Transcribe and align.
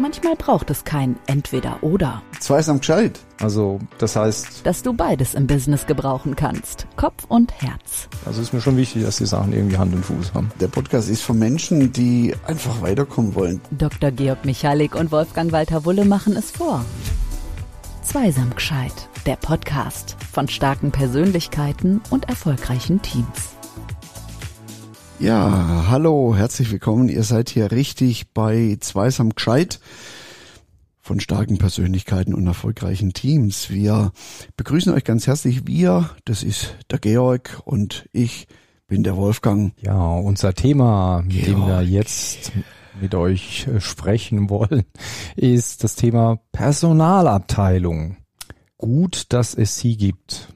Manchmal 0.00 0.34
braucht 0.34 0.70
es 0.70 0.84
kein 0.84 1.16
Entweder-Oder. 1.26 2.22
Zweisam 2.38 2.78
gescheit. 2.78 3.20
Also, 3.38 3.80
das 3.98 4.16
heißt. 4.16 4.64
Dass 4.64 4.82
du 4.82 4.94
beides 4.94 5.34
im 5.34 5.46
Business 5.46 5.86
gebrauchen 5.86 6.36
kannst. 6.36 6.86
Kopf 6.96 7.24
und 7.28 7.52
Herz. 7.60 8.08
Also 8.24 8.40
ist 8.40 8.54
mir 8.54 8.62
schon 8.62 8.78
wichtig, 8.78 9.02
dass 9.02 9.18
die 9.18 9.26
Sachen 9.26 9.52
irgendwie 9.52 9.76
Hand 9.76 9.94
und 9.94 10.02
Fuß 10.02 10.32
haben. 10.32 10.50
Der 10.58 10.68
Podcast 10.68 11.10
ist 11.10 11.20
für 11.20 11.34
Menschen, 11.34 11.92
die 11.92 12.34
einfach 12.46 12.80
weiterkommen 12.80 13.34
wollen. 13.34 13.60
Dr. 13.72 14.10
Georg 14.10 14.46
Michalik 14.46 14.94
und 14.94 15.12
Wolfgang 15.12 15.52
Walter 15.52 15.84
Wulle 15.84 16.06
machen 16.06 16.34
es 16.34 16.50
vor. 16.50 16.82
Zweisam 18.02 18.54
gescheit. 18.54 18.94
Der 19.26 19.36
Podcast 19.36 20.16
von 20.32 20.48
starken 20.48 20.92
Persönlichkeiten 20.92 22.00
und 22.08 22.30
erfolgreichen 22.30 23.02
Teams. 23.02 23.59
Ja, 25.20 25.84
hallo, 25.88 26.34
herzlich 26.34 26.72
willkommen. 26.72 27.10
Ihr 27.10 27.24
seid 27.24 27.50
hier 27.50 27.70
richtig 27.72 28.32
bei 28.32 28.78
Zweisam 28.80 29.34
gescheit 29.34 29.78
von 30.98 31.20
starken 31.20 31.58
Persönlichkeiten 31.58 32.32
und 32.32 32.46
erfolgreichen 32.46 33.12
Teams. 33.12 33.68
Wir 33.68 34.12
begrüßen 34.56 34.94
euch 34.94 35.04
ganz 35.04 35.26
herzlich. 35.26 35.66
Wir, 35.66 36.08
das 36.24 36.42
ist 36.42 36.74
der 36.90 37.00
Georg 37.00 37.60
und 37.66 38.08
ich 38.12 38.48
bin 38.86 39.02
der 39.02 39.18
Wolfgang. 39.18 39.74
Ja, 39.82 40.14
unser 40.14 40.54
Thema, 40.54 41.20
mit 41.20 41.46
dem 41.46 41.66
wir 41.66 41.82
jetzt 41.82 42.52
mit 42.98 43.14
euch 43.14 43.66
äh, 43.66 43.78
sprechen 43.78 44.48
wollen, 44.48 44.84
ist 45.36 45.84
das 45.84 45.96
Thema 45.96 46.40
Personalabteilung. 46.50 48.16
Gut, 48.78 49.26
dass 49.34 49.54
es 49.54 49.76
sie 49.76 49.98
gibt. 49.98 50.48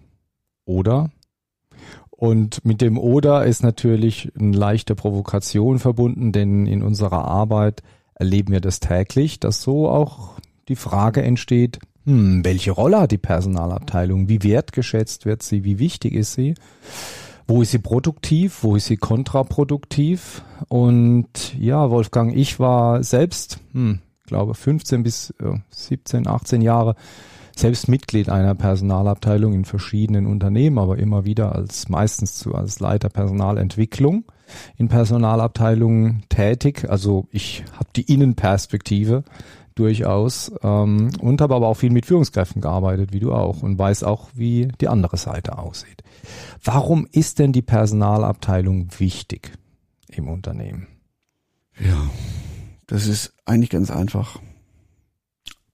Oder? 0.64 1.10
Und 2.24 2.64
mit 2.64 2.80
dem 2.80 2.96
Oder 2.96 3.44
ist 3.44 3.62
natürlich 3.62 4.32
eine 4.40 4.56
leichte 4.56 4.94
Provokation 4.94 5.78
verbunden, 5.78 6.32
denn 6.32 6.66
in 6.66 6.82
unserer 6.82 7.26
Arbeit 7.26 7.82
erleben 8.14 8.50
wir 8.50 8.62
das 8.62 8.80
täglich, 8.80 9.40
dass 9.40 9.60
so 9.60 9.90
auch 9.90 10.30
die 10.68 10.76
Frage 10.76 11.20
entsteht, 11.20 11.80
hm, 12.06 12.42
welche 12.42 12.70
Rolle 12.70 12.98
hat 12.98 13.10
die 13.10 13.18
Personalabteilung? 13.18 14.26
Wie 14.30 14.42
wertgeschätzt 14.42 15.26
wird 15.26 15.42
sie? 15.42 15.64
Wie 15.64 15.78
wichtig 15.78 16.14
ist 16.14 16.32
sie? 16.32 16.54
Wo 17.46 17.60
ist 17.60 17.72
sie 17.72 17.78
produktiv? 17.78 18.60
Wo 18.62 18.74
ist 18.74 18.86
sie 18.86 18.96
kontraproduktiv? 18.96 20.44
Und 20.68 21.54
ja, 21.58 21.90
Wolfgang, 21.90 22.34
ich 22.34 22.58
war 22.58 23.02
selbst, 23.02 23.58
hm, 23.72 23.98
glaube 24.24 24.54
15 24.54 25.02
bis 25.02 25.34
17, 25.68 26.26
18 26.26 26.62
Jahre 26.62 26.96
selbst 27.56 27.88
Mitglied 27.88 28.28
einer 28.28 28.54
Personalabteilung 28.54 29.52
in 29.52 29.64
verschiedenen 29.64 30.26
Unternehmen, 30.26 30.78
aber 30.78 30.98
immer 30.98 31.24
wieder 31.24 31.54
als 31.54 31.88
meistens 31.88 32.34
zu, 32.34 32.54
als 32.54 32.80
Leiter 32.80 33.08
Personalentwicklung 33.08 34.24
in 34.76 34.88
Personalabteilungen 34.88 36.24
tätig. 36.28 36.86
Also 36.88 37.26
ich 37.30 37.64
habe 37.72 37.88
die 37.94 38.12
Innenperspektive 38.12 39.24
durchaus 39.74 40.52
ähm, 40.62 41.10
und 41.20 41.40
habe 41.40 41.54
aber 41.54 41.68
auch 41.68 41.74
viel 41.74 41.90
mit 41.90 42.06
Führungskräften 42.06 42.62
gearbeitet, 42.62 43.12
wie 43.12 43.20
du 43.20 43.32
auch, 43.32 43.62
und 43.62 43.78
weiß 43.78 44.04
auch, 44.04 44.28
wie 44.34 44.68
die 44.80 44.88
andere 44.88 45.16
Seite 45.16 45.58
aussieht. 45.58 46.02
Warum 46.62 47.06
ist 47.10 47.38
denn 47.38 47.52
die 47.52 47.62
Personalabteilung 47.62 48.88
wichtig 48.98 49.52
im 50.08 50.28
Unternehmen? 50.28 50.86
Ja, 51.78 52.10
das 52.86 53.06
ist 53.06 53.34
eigentlich 53.44 53.70
ganz 53.70 53.90
einfach 53.90 54.38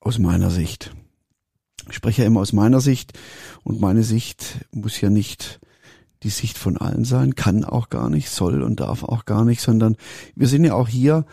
aus 0.00 0.18
meiner 0.18 0.50
Sicht. 0.50 0.94
Ich 1.88 1.94
spreche 1.94 2.22
ja 2.22 2.26
immer 2.28 2.40
aus 2.40 2.52
meiner 2.52 2.80
Sicht 2.80 3.18
und 3.62 3.80
meine 3.80 4.02
Sicht 4.02 4.66
muss 4.72 5.00
ja 5.00 5.10
nicht 5.10 5.60
die 6.22 6.30
Sicht 6.30 6.58
von 6.58 6.76
allen 6.76 7.04
sein, 7.04 7.34
kann 7.34 7.64
auch 7.64 7.88
gar 7.88 8.10
nicht, 8.10 8.28
soll 8.28 8.62
und 8.62 8.80
darf 8.80 9.04
auch 9.04 9.24
gar 9.24 9.44
nicht, 9.44 9.60
sondern 9.60 9.96
wir 10.34 10.48
sind 10.48 10.64
ja 10.64 10.74
auch 10.74 10.88
hier, 10.88 11.24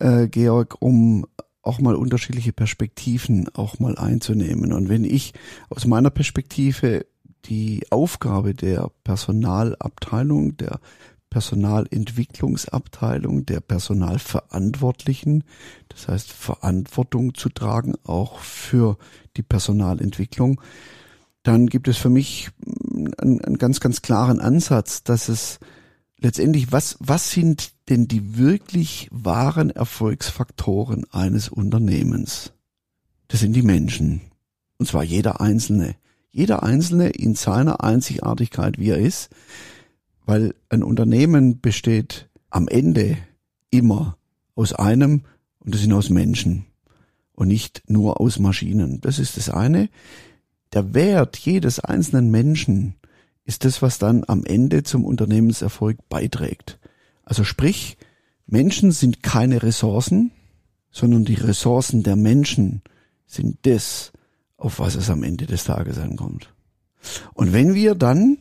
äh, 0.00 0.28
Georg, 0.28 0.76
um 0.80 1.26
auch 1.62 1.80
mal 1.80 1.94
unterschiedliche 1.94 2.52
Perspektiven 2.52 3.48
auch 3.54 3.78
mal 3.78 3.96
einzunehmen. 3.96 4.72
Und 4.72 4.88
wenn 4.88 5.04
ich 5.04 5.32
aus 5.70 5.86
meiner 5.86 6.10
Perspektive 6.10 7.06
die 7.46 7.82
Aufgabe 7.90 8.54
der 8.54 8.90
Personalabteilung, 9.02 10.56
der 10.56 10.80
Personalentwicklungsabteilung, 11.34 13.44
der 13.44 13.58
Personalverantwortlichen, 13.58 15.42
das 15.88 16.06
heißt 16.06 16.30
Verantwortung 16.30 17.34
zu 17.34 17.48
tragen, 17.48 17.94
auch 18.04 18.38
für 18.38 18.98
die 19.36 19.42
Personalentwicklung, 19.42 20.60
dann 21.42 21.66
gibt 21.66 21.88
es 21.88 21.96
für 21.96 22.08
mich 22.08 22.50
einen, 23.18 23.40
einen 23.40 23.58
ganz, 23.58 23.80
ganz 23.80 24.00
klaren 24.00 24.38
Ansatz, 24.38 25.02
dass 25.02 25.28
es 25.28 25.58
letztendlich, 26.20 26.70
was, 26.70 26.98
was 27.00 27.32
sind 27.32 27.72
denn 27.88 28.06
die 28.06 28.38
wirklich 28.38 29.08
wahren 29.10 29.70
Erfolgsfaktoren 29.70 31.04
eines 31.10 31.48
Unternehmens? 31.48 32.52
Das 33.26 33.40
sind 33.40 33.54
die 33.54 33.62
Menschen. 33.62 34.20
Und 34.78 34.86
zwar 34.86 35.02
jeder 35.02 35.40
Einzelne. 35.40 35.96
Jeder 36.30 36.62
Einzelne 36.62 37.08
in 37.08 37.34
seiner 37.34 37.82
Einzigartigkeit, 37.82 38.78
wie 38.78 38.90
er 38.90 38.98
ist 38.98 39.30
weil 40.26 40.54
ein 40.68 40.82
Unternehmen 40.82 41.60
besteht 41.60 42.28
am 42.50 42.68
Ende 42.68 43.16
immer 43.70 44.16
aus 44.54 44.72
einem 44.72 45.22
und 45.60 45.74
das 45.74 45.82
sind 45.82 45.92
aus 45.92 46.10
Menschen 46.10 46.66
und 47.32 47.48
nicht 47.48 47.82
nur 47.88 48.20
aus 48.20 48.38
Maschinen. 48.38 49.00
Das 49.00 49.18
ist 49.18 49.36
das 49.36 49.50
eine. 49.50 49.88
Der 50.72 50.94
Wert 50.94 51.36
jedes 51.36 51.80
einzelnen 51.80 52.30
Menschen 52.30 52.94
ist 53.44 53.64
das, 53.64 53.82
was 53.82 53.98
dann 53.98 54.24
am 54.26 54.44
Ende 54.44 54.82
zum 54.82 55.04
Unternehmenserfolg 55.04 55.98
beiträgt. 56.08 56.78
Also 57.24 57.44
sprich, 57.44 57.96
Menschen 58.46 58.92
sind 58.92 59.22
keine 59.22 59.62
Ressourcen, 59.62 60.30
sondern 60.90 61.24
die 61.24 61.34
Ressourcen 61.34 62.02
der 62.02 62.16
Menschen 62.16 62.82
sind 63.26 63.58
das, 63.62 64.12
auf 64.56 64.78
was 64.78 64.94
es 64.94 65.10
am 65.10 65.22
Ende 65.22 65.46
des 65.46 65.64
Tages 65.64 65.98
ankommt. 65.98 66.54
Und 67.34 67.52
wenn 67.52 67.74
wir 67.74 67.94
dann 67.94 68.38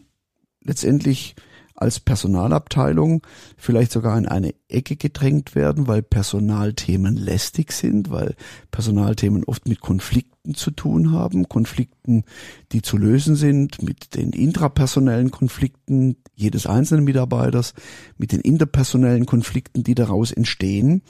letztendlich 0.62 1.36
als 1.76 2.00
Personalabteilung 2.00 3.22
vielleicht 3.58 3.92
sogar 3.92 4.18
in 4.18 4.28
eine 4.28 4.54
Ecke 4.68 4.96
gedrängt 4.96 5.56
werden, 5.56 5.88
weil 5.88 6.02
Personalthemen 6.02 7.16
lästig 7.16 7.72
sind, 7.72 8.10
weil 8.10 8.36
Personalthemen 8.72 9.44
oft 9.44 9.68
mit 9.68 9.82
Konflikten 9.82 10.56
zu 10.56 10.72
tun 10.72 11.12
haben, 11.12 11.50
Konflikten, 11.50 12.24
die 12.72 12.82
zu 12.82 12.98
lösen 12.98 13.36
sind, 13.36 13.82
mit 13.82 14.16
den 14.16 14.32
intrapersonellen 14.32 15.32
Konflikten 15.32 16.18
jedes 16.36 16.68
einzelnen 16.68 17.06
Mitarbeiters, 17.06 17.74
mit 18.18 18.32
den 18.32 18.42
interpersonellen 18.42 19.26
Konflikten, 19.26 19.84
die 19.84 19.96
daraus 19.96 20.32
entstehen, 20.32 21.02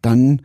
dann 0.00 0.42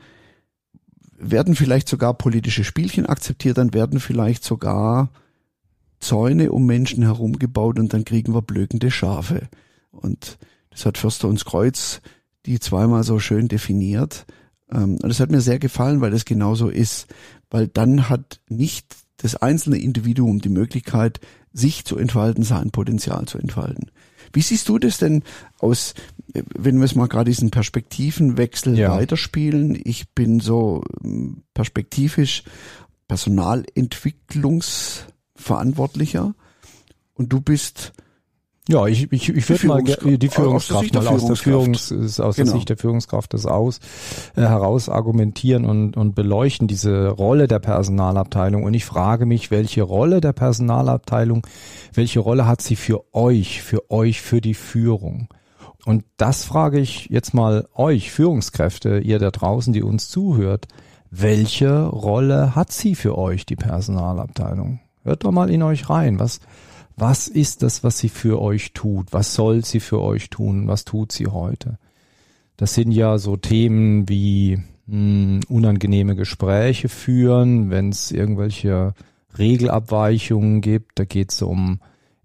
werden 1.18 1.56
vielleicht 1.56 1.90
sogar 1.90 2.14
politische 2.14 2.64
Spielchen 2.64 3.08
akzeptiert, 3.08 3.58
dann 3.58 3.74
werden 3.74 4.00
vielleicht 4.00 4.44
sogar 4.44 5.10
Zäune 6.00 6.52
um 6.52 6.66
Menschen 6.66 7.04
herum 7.04 7.40
gebaut 7.40 7.80
und 7.80 7.94
dann 7.94 8.06
kriegen 8.06 8.34
wir 8.34 8.42
blökende 8.42 8.92
Schafe. 8.92 9.50
Und 9.92 10.38
das 10.70 10.86
hat 10.86 10.98
Förster 10.98 11.28
uns 11.28 11.46
Kreuz 11.46 12.02
die 12.48 12.60
zweimal 12.60 13.04
so 13.04 13.20
schön 13.20 13.48
definiert. 13.48 14.26
Ähm, 14.72 14.98
und 15.02 15.08
das 15.08 15.20
hat 15.20 15.30
mir 15.30 15.42
sehr 15.42 15.60
gefallen, 15.60 16.02
weil 16.02 16.12
das 16.12 16.26
genauso 16.26 16.70
ist. 16.70 17.08
Weil 17.52 17.68
dann 17.68 18.10
hat 18.10 18.40
nicht 18.50 18.96
das 19.18 19.36
einzelne 19.36 19.78
Individuum 19.78 20.40
die 20.40 20.50
Möglichkeit, 20.50 21.20
sich 21.54 21.86
zu 21.86 21.98
entfalten, 21.98 22.44
sein 22.44 22.72
Potenzial 22.72 23.26
zu 23.26 23.38
entfalten. 23.38 23.92
Wie 24.32 24.42
siehst 24.42 24.70
du 24.70 24.80
das 24.80 24.98
denn 24.98 25.24
aus, 25.60 25.94
wenn 26.34 26.78
wir 26.78 26.86
es 26.86 26.96
mal 26.96 27.08
gerade 27.08 27.30
diesen 27.30 27.52
Perspektivenwechsel 27.52 28.78
ja. 28.78 28.92
weiterspielen? 28.92 29.80
Ich 29.84 30.10
bin 30.14 30.40
so 30.40 30.84
ähm, 31.04 31.44
perspektivisch 31.54 32.44
Personalentwicklungsverantwortlicher 35.38 36.34
und 37.14 37.34
du 37.34 37.42
bist 37.42 37.94
ja, 38.70 38.86
ich, 38.86 39.10
ich, 39.14 39.30
ich 39.30 39.48
würde 39.48 39.66
mal 39.66 39.82
die 39.82 40.28
Führungskraft 40.28 40.94
mal 40.94 41.08
aus 41.08 41.26
der, 41.26 41.38
Führungs, 41.38 41.90
aus 41.94 42.18
genau. 42.18 42.34
der 42.34 42.46
Sicht 42.48 42.68
der 42.68 42.76
Führungskraft 42.76 43.34
das 43.34 43.46
aus 43.46 43.80
äh, 44.36 44.42
heraus 44.42 44.90
argumentieren 44.90 45.64
und, 45.64 45.96
und 45.96 46.16
beleuchten 46.16 46.68
diese 46.68 47.08
Rolle 47.08 47.48
der 47.48 47.60
Personalabteilung. 47.60 48.66
Und 48.66 48.74
ich 48.74 48.84
frage 48.84 49.26
mich, 49.26 49.52
welche 49.52 49.84
Rolle 49.84 50.20
der 50.20 50.34
Personalabteilung, 50.34 51.48
welche 51.94 52.20
Rolle 52.20 52.46
hat 52.46 52.62
sie 52.62 52.76
für 52.76 53.06
euch, 53.14 53.62
für 53.62 53.90
euch, 53.90 54.22
für 54.22 54.42
die 54.42 54.54
Führung? 54.54 55.30
Und 55.86 56.04
das 56.18 56.44
frage 56.44 56.82
ich 56.82 57.06
jetzt 57.06 57.34
mal 57.34 57.70
euch, 57.74 58.12
Führungskräfte, 58.12 59.00
ihr 59.00 59.20
da 59.20 59.32
draußen, 59.32 59.72
die 59.72 59.82
uns 59.82 60.10
zuhört. 60.10 60.68
Welche 61.10 61.86
Rolle 61.86 62.54
hat 62.54 62.74
sie 62.74 62.96
für 62.96 63.18
euch, 63.18 63.46
die 63.46 63.56
Personalabteilung? 63.56 64.82
Hört 65.08 65.24
doch 65.24 65.32
mal 65.32 65.50
in 65.50 65.64
euch 65.64 65.90
rein. 65.90 66.20
Was, 66.20 66.42
was 66.98 67.30
ist 67.30 67.64
das, 67.64 67.82
was 67.82 67.98
sie 67.98 68.10
für 68.10 68.42
euch 68.42 68.74
tut? 68.74 69.14
Was 69.14 69.34
soll 69.34 69.64
sie 69.64 69.80
für 69.80 70.02
euch 70.02 70.30
tun? 70.30 70.68
Was 70.68 70.84
tut 70.84 71.14
sie 71.14 71.28
heute? 71.28 71.78
Das 72.58 72.74
sind 72.74 72.92
ja 72.92 73.18
so 73.18 73.38
Themen 73.38 74.10
wie 74.10 74.58
mh, 74.88 74.94
hm, 74.96 75.40
unangenehme 75.48 76.18
Gespräche 76.18 76.90
führen, 76.90 77.70
wenn 77.70 77.88
es 77.90 78.12
irgendwelche 78.12 78.96
Regelabweichungen 79.38 80.60
gibt. 80.60 81.00
Da 81.00 81.06
geht 81.06 81.32
es 81.32 81.42
um 81.42 81.80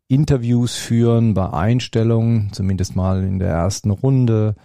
Interviews 0.08 0.74
führen 0.74 1.34
bei 1.34 1.52
Einstellungen, 1.52 2.50
zumindest 2.52 2.96
mal 2.96 3.22
in 3.22 3.38
der 3.38 3.50
ersten 3.50 3.92
Runde. 3.92 4.56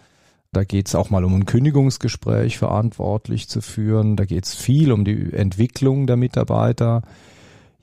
Da 0.51 0.63
geht 0.63 0.87
es 0.87 0.95
auch 0.95 1.11
mal 1.11 1.23
um 1.23 1.35
ein 1.35 1.45
Kündigungsgespräch 1.45 2.57
verantwortlich 2.57 3.47
zu 3.47 3.61
führen. 3.61 4.15
Da 4.15 4.25
geht 4.25 4.45
es 4.45 4.55
viel 4.55 4.91
um 4.91 5.05
die 5.05 5.33
Entwicklung 5.33 6.07
der 6.07 6.17
Mitarbeiter. 6.17 7.03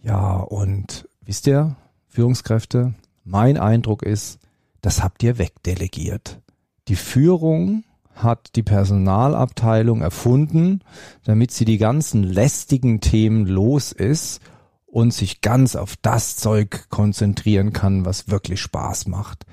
Ja, 0.05 0.37
und 0.37 1.09
wisst 1.23 1.47
ihr, 1.47 1.77
Führungskräfte, 2.09 2.93
mein 3.25 3.57
Eindruck 3.57 4.03
ist, 4.03 4.39
das 4.83 5.03
habt 5.03 5.23
ihr 5.23 5.39
wegdelegiert. 5.39 6.43
Die 6.89 6.97
Führung 6.97 7.85
hat 8.15 8.55
die 8.55 8.63
Personalabteilung 8.63 10.03
erfunden, 10.03 10.81
damit 11.25 11.53
sie 11.53 11.65
die 11.65 11.79
ganzen 11.79 12.23
lästigen 12.23 13.01
Themen 13.01 13.47
los 13.47 13.93
ist 13.93 14.43
und 14.85 15.15
sich 15.15 15.41
ganz 15.41 15.75
auf 15.75 15.97
das 15.97 16.37
Zeug 16.37 16.91
konzentrieren 16.91 17.73
kann, 17.73 18.05
was 18.05 18.29
wirklich 18.29 18.61
Spaß 18.61 19.07
macht. 19.07 19.47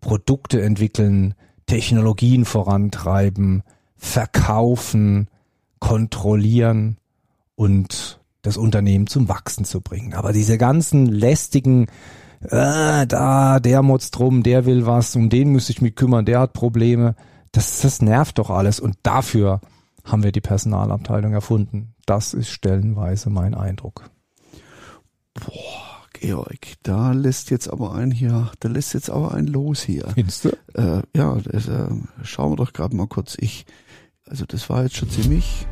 Produkte 0.00 0.62
entwickeln, 0.62 1.34
Technologien 1.66 2.44
vorantreiben, 2.44 3.64
verkaufen, 3.96 5.28
kontrollieren 5.80 6.96
und 7.56 8.20
das 8.46 8.56
Unternehmen 8.56 9.06
zum 9.08 9.28
Wachsen 9.28 9.64
zu 9.64 9.80
bringen. 9.80 10.14
Aber 10.14 10.32
diese 10.32 10.56
ganzen 10.56 11.06
lästigen, 11.06 11.86
äh, 12.42 13.06
da, 13.06 13.58
der 13.58 13.82
motzt 13.82 14.16
drum, 14.16 14.42
der 14.42 14.66
will 14.66 14.86
was, 14.86 15.16
um 15.16 15.28
den 15.28 15.50
müsste 15.50 15.72
ich 15.72 15.82
mich 15.82 15.96
kümmern, 15.96 16.24
der 16.24 16.40
hat 16.40 16.52
Probleme, 16.52 17.16
das, 17.50 17.80
das 17.80 18.00
nervt 18.02 18.38
doch 18.38 18.50
alles. 18.50 18.78
Und 18.78 18.96
dafür 19.02 19.60
haben 20.04 20.22
wir 20.22 20.30
die 20.30 20.40
Personalabteilung 20.40 21.32
erfunden. 21.32 21.94
Das 22.06 22.34
ist 22.34 22.50
stellenweise 22.50 23.30
mein 23.30 23.54
Eindruck. 23.54 24.10
Boah, 25.34 26.04
Georg, 26.12 26.74
da 26.84 27.12
lässt 27.12 27.50
jetzt 27.50 27.68
aber 27.68 27.94
ein 27.94 28.12
hier, 28.12 28.52
da 28.60 28.68
lässt 28.68 28.94
jetzt 28.94 29.10
aber 29.10 29.34
ein 29.34 29.48
los 29.48 29.82
hier. 29.82 30.06
Findest 30.14 30.44
du? 30.44 30.50
Äh, 30.74 31.02
ja, 31.16 31.34
das, 31.34 31.66
äh, 31.66 31.88
schauen 32.22 32.52
wir 32.52 32.56
doch 32.56 32.72
gerade 32.72 32.94
mal 32.94 33.08
kurz. 33.08 33.36
Ich, 33.40 33.66
also 34.24 34.46
das 34.46 34.70
war 34.70 34.84
jetzt 34.84 34.96
schon 34.96 35.10
ziemlich. 35.10 35.66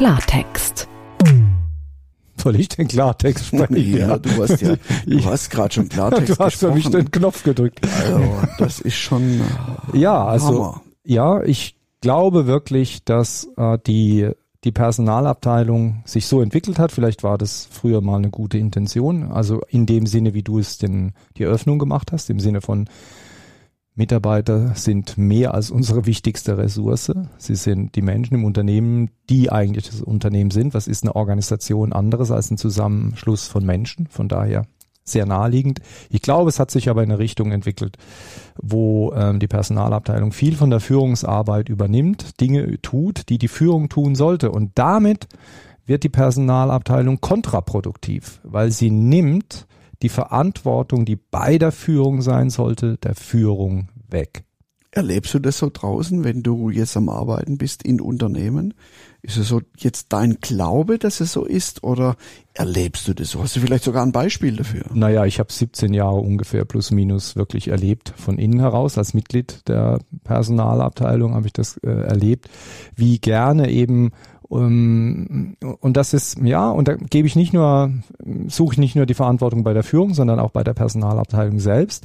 Klartext. 0.00 0.88
Soll 2.38 2.58
ich 2.58 2.70
den 2.70 2.88
Klartext 2.88 3.44
sprechen? 3.44 3.76
ja, 3.98 4.16
du 4.16 4.30
hast 4.42 4.62
ja, 4.62 4.76
du 5.06 5.24
hast 5.26 5.50
gerade 5.50 5.74
schon 5.74 5.90
Klartext 5.90 6.30
Du 6.38 6.42
hast 6.42 6.54
für 6.56 6.68
mich 6.70 6.84
gesprochen. 6.84 7.04
den 7.04 7.10
Knopf 7.10 7.42
gedrückt. 7.42 7.86
Also, 7.98 8.22
das 8.56 8.80
ist 8.80 8.94
schon 8.94 9.42
äh, 9.92 9.98
Ja, 9.98 10.24
also 10.24 10.46
Hammer. 10.46 10.82
ja, 11.04 11.42
ich 11.42 11.76
glaube 12.00 12.46
wirklich, 12.46 13.04
dass 13.04 13.46
äh, 13.58 13.76
die 13.86 14.30
die 14.64 14.72
Personalabteilung 14.72 16.02
sich 16.06 16.24
so 16.26 16.40
entwickelt 16.40 16.78
hat. 16.78 16.92
Vielleicht 16.92 17.22
war 17.22 17.36
das 17.36 17.68
früher 17.70 18.00
mal 18.00 18.16
eine 18.16 18.30
gute 18.30 18.56
Intention. 18.56 19.24
Also 19.30 19.60
in 19.68 19.84
dem 19.84 20.06
Sinne, 20.06 20.32
wie 20.32 20.42
du 20.42 20.58
es 20.58 20.78
denn 20.78 21.12
die 21.36 21.42
Eröffnung 21.42 21.78
gemacht 21.78 22.10
hast, 22.10 22.30
im 22.30 22.40
Sinne 22.40 22.62
von 22.62 22.88
Mitarbeiter 23.94 24.74
sind 24.76 25.18
mehr 25.18 25.52
als 25.52 25.70
unsere 25.70 26.06
wichtigste 26.06 26.56
Ressource. 26.56 27.12
Sie 27.38 27.54
sind 27.54 27.96
die 27.96 28.02
Menschen 28.02 28.34
im 28.34 28.44
Unternehmen, 28.44 29.10
die 29.28 29.50
eigentlich 29.50 29.88
das 29.90 30.00
Unternehmen 30.00 30.50
sind. 30.50 30.74
Was 30.74 30.86
ist 30.86 31.02
eine 31.02 31.16
Organisation 31.16 31.92
anderes 31.92 32.30
als 32.30 32.50
ein 32.50 32.56
Zusammenschluss 32.56 33.46
von 33.48 33.66
Menschen? 33.66 34.06
Von 34.06 34.28
daher 34.28 34.66
sehr 35.04 35.26
naheliegend. 35.26 35.80
Ich 36.08 36.22
glaube, 36.22 36.48
es 36.48 36.60
hat 36.60 36.70
sich 36.70 36.88
aber 36.88 37.02
in 37.02 37.10
eine 37.10 37.18
Richtung 37.18 37.52
entwickelt, 37.52 37.96
wo 38.60 39.12
ähm, 39.12 39.40
die 39.40 39.48
Personalabteilung 39.48 40.32
viel 40.32 40.56
von 40.56 40.70
der 40.70 40.80
Führungsarbeit 40.80 41.68
übernimmt, 41.68 42.40
Dinge 42.40 42.80
tut, 42.80 43.28
die 43.28 43.38
die 43.38 43.48
Führung 43.48 43.88
tun 43.88 44.14
sollte. 44.14 44.50
Und 44.52 44.72
damit 44.76 45.26
wird 45.84 46.04
die 46.04 46.08
Personalabteilung 46.08 47.20
kontraproduktiv, 47.20 48.40
weil 48.44 48.70
sie 48.70 48.90
nimmt 48.90 49.66
die 50.02 50.08
Verantwortung, 50.08 51.04
die 51.04 51.16
bei 51.16 51.58
der 51.58 51.72
Führung 51.72 52.22
sein 52.22 52.50
sollte, 52.50 52.96
der 52.98 53.14
Führung 53.14 53.88
weg. 54.08 54.44
Erlebst 54.92 55.34
du 55.34 55.38
das 55.38 55.58
so 55.58 55.70
draußen, 55.72 56.24
wenn 56.24 56.42
du 56.42 56.68
jetzt 56.68 56.96
am 56.96 57.08
Arbeiten 57.08 57.58
bist 57.58 57.84
in 57.84 58.00
Unternehmen? 58.00 58.74
Ist 59.22 59.36
es 59.36 59.46
so 59.46 59.60
jetzt 59.76 60.12
dein 60.12 60.38
Glaube, 60.40 60.98
dass 60.98 61.20
es 61.20 61.32
so 61.32 61.44
ist 61.44 61.84
oder 61.84 62.16
erlebst 62.54 63.06
du 63.06 63.14
das 63.14 63.30
so? 63.30 63.40
Hast 63.40 63.54
du 63.54 63.60
vielleicht 63.60 63.84
sogar 63.84 64.04
ein 64.04 64.10
Beispiel 64.10 64.56
dafür? 64.56 64.86
Naja, 64.92 65.26
ich 65.26 65.38
habe 65.38 65.52
17 65.52 65.94
Jahre 65.94 66.16
ungefähr 66.16 66.64
plus 66.64 66.90
minus 66.90 67.36
wirklich 67.36 67.68
erlebt 67.68 68.12
von 68.16 68.36
innen 68.36 68.58
heraus. 68.58 68.98
Als 68.98 69.14
Mitglied 69.14 69.68
der 69.68 70.00
Personalabteilung 70.24 71.34
habe 71.34 71.46
ich 71.46 71.52
das 71.52 71.76
äh, 71.76 71.88
erlebt, 71.88 72.50
wie 72.96 73.20
gerne 73.20 73.70
eben 73.70 74.10
und 74.50 75.56
das 75.92 76.12
ist, 76.12 76.40
ja, 76.42 76.70
und 76.70 76.88
da 76.88 76.94
gebe 76.94 77.28
ich 77.28 77.36
nicht 77.36 77.52
nur, 77.52 77.92
suche 78.48 78.72
ich 78.72 78.78
nicht 78.78 78.96
nur 78.96 79.06
die 79.06 79.14
Verantwortung 79.14 79.62
bei 79.62 79.72
der 79.74 79.84
Führung, 79.84 80.12
sondern 80.12 80.40
auch 80.40 80.50
bei 80.50 80.64
der 80.64 80.74
Personalabteilung 80.74 81.60
selbst. 81.60 82.04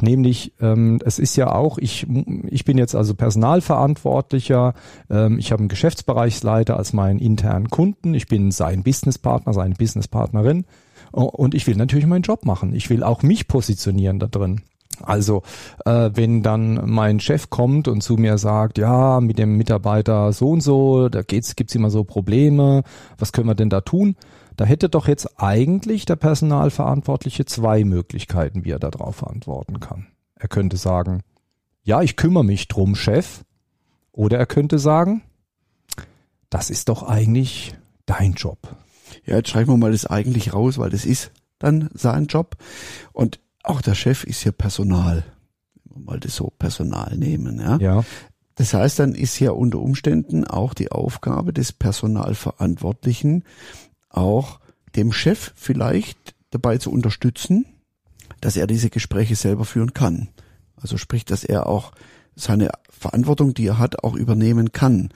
Nämlich, 0.00 0.54
ähm, 0.62 1.00
es 1.04 1.18
ist 1.18 1.36
ja 1.36 1.52
auch, 1.52 1.76
ich, 1.76 2.06
ich 2.46 2.64
bin 2.64 2.78
jetzt 2.78 2.94
also 2.94 3.14
Personalverantwortlicher, 3.14 4.72
ähm, 5.10 5.38
ich 5.38 5.52
habe 5.52 5.60
einen 5.60 5.68
Geschäftsbereichsleiter 5.68 6.78
als 6.78 6.94
meinen 6.94 7.18
internen 7.18 7.68
Kunden, 7.68 8.14
ich 8.14 8.26
bin 8.26 8.52
sein 8.52 8.82
Businesspartner, 8.82 9.52
seine 9.52 9.74
Businesspartnerin 9.74 10.64
und 11.10 11.54
ich 11.54 11.66
will 11.66 11.76
natürlich 11.76 12.06
meinen 12.06 12.22
Job 12.22 12.46
machen. 12.46 12.74
Ich 12.74 12.88
will 12.88 13.02
auch 13.02 13.22
mich 13.22 13.48
positionieren 13.48 14.18
da 14.18 14.28
drin. 14.28 14.62
Also 15.00 15.42
äh, 15.84 16.10
wenn 16.14 16.42
dann 16.42 16.90
mein 16.90 17.20
Chef 17.20 17.50
kommt 17.50 17.88
und 17.88 18.02
zu 18.02 18.16
mir 18.16 18.38
sagt, 18.38 18.78
ja, 18.78 19.20
mit 19.20 19.38
dem 19.38 19.56
Mitarbeiter 19.56 20.32
so 20.32 20.50
und 20.50 20.60
so, 20.60 21.08
da 21.08 21.22
geht's, 21.22 21.56
gibt's 21.56 21.74
immer 21.74 21.90
so 21.90 22.04
Probleme, 22.04 22.82
was 23.18 23.32
können 23.32 23.48
wir 23.48 23.54
denn 23.54 23.70
da 23.70 23.80
tun? 23.80 24.16
Da 24.56 24.64
hätte 24.64 24.88
doch 24.88 25.08
jetzt 25.08 25.40
eigentlich 25.40 26.04
der 26.04 26.16
Personalverantwortliche 26.16 27.46
zwei 27.46 27.84
Möglichkeiten, 27.84 28.64
wie 28.64 28.70
er 28.70 28.78
darauf 28.78 29.26
antworten 29.26 29.80
kann. 29.80 30.08
Er 30.34 30.48
könnte 30.48 30.76
sagen, 30.76 31.22
ja, 31.82 32.02
ich 32.02 32.16
kümmere 32.16 32.44
mich 32.44 32.68
drum, 32.68 32.94
Chef. 32.94 33.44
Oder 34.12 34.38
er 34.38 34.46
könnte 34.46 34.78
sagen, 34.78 35.22
das 36.50 36.68
ist 36.68 36.90
doch 36.90 37.02
eigentlich 37.02 37.74
dein 38.04 38.34
Job. 38.34 38.76
Ja, 39.24 39.36
jetzt 39.36 39.48
schreiben 39.48 39.70
wir 39.70 39.76
mal 39.78 39.92
das 39.92 40.06
eigentlich 40.06 40.52
raus, 40.52 40.78
weil 40.78 40.90
das 40.90 41.06
ist 41.06 41.32
dann 41.58 41.88
sein 41.94 42.26
Job. 42.26 42.56
Und 43.12 43.40
auch 43.62 43.80
der 43.80 43.94
Chef 43.94 44.24
ist 44.24 44.44
ja 44.44 44.52
Personal. 44.52 45.24
Wenn 45.84 46.02
wir 46.02 46.04
mal 46.04 46.20
das 46.20 46.36
so 46.36 46.52
Personal 46.58 47.16
nehmen, 47.16 47.60
ja. 47.60 47.76
Ja. 47.78 48.04
Das 48.54 48.74
heißt, 48.74 48.98
dann 48.98 49.14
ist 49.14 49.38
ja 49.40 49.50
unter 49.52 49.78
Umständen 49.78 50.44
auch 50.44 50.74
die 50.74 50.92
Aufgabe 50.92 51.52
des 51.52 51.72
Personalverantwortlichen, 51.72 53.44
auch 54.10 54.60
dem 54.94 55.12
Chef 55.12 55.52
vielleicht 55.56 56.34
dabei 56.50 56.78
zu 56.78 56.90
unterstützen, 56.90 57.64
dass 58.40 58.56
er 58.56 58.66
diese 58.66 58.90
Gespräche 58.90 59.36
selber 59.36 59.64
führen 59.64 59.94
kann. 59.94 60.28
Also 60.76 60.98
sprich, 60.98 61.24
dass 61.24 61.44
er 61.44 61.66
auch 61.66 61.92
seine 62.34 62.70
Verantwortung, 62.90 63.54
die 63.54 63.66
er 63.66 63.78
hat, 63.78 64.04
auch 64.04 64.14
übernehmen 64.14 64.72
kann. 64.72 65.10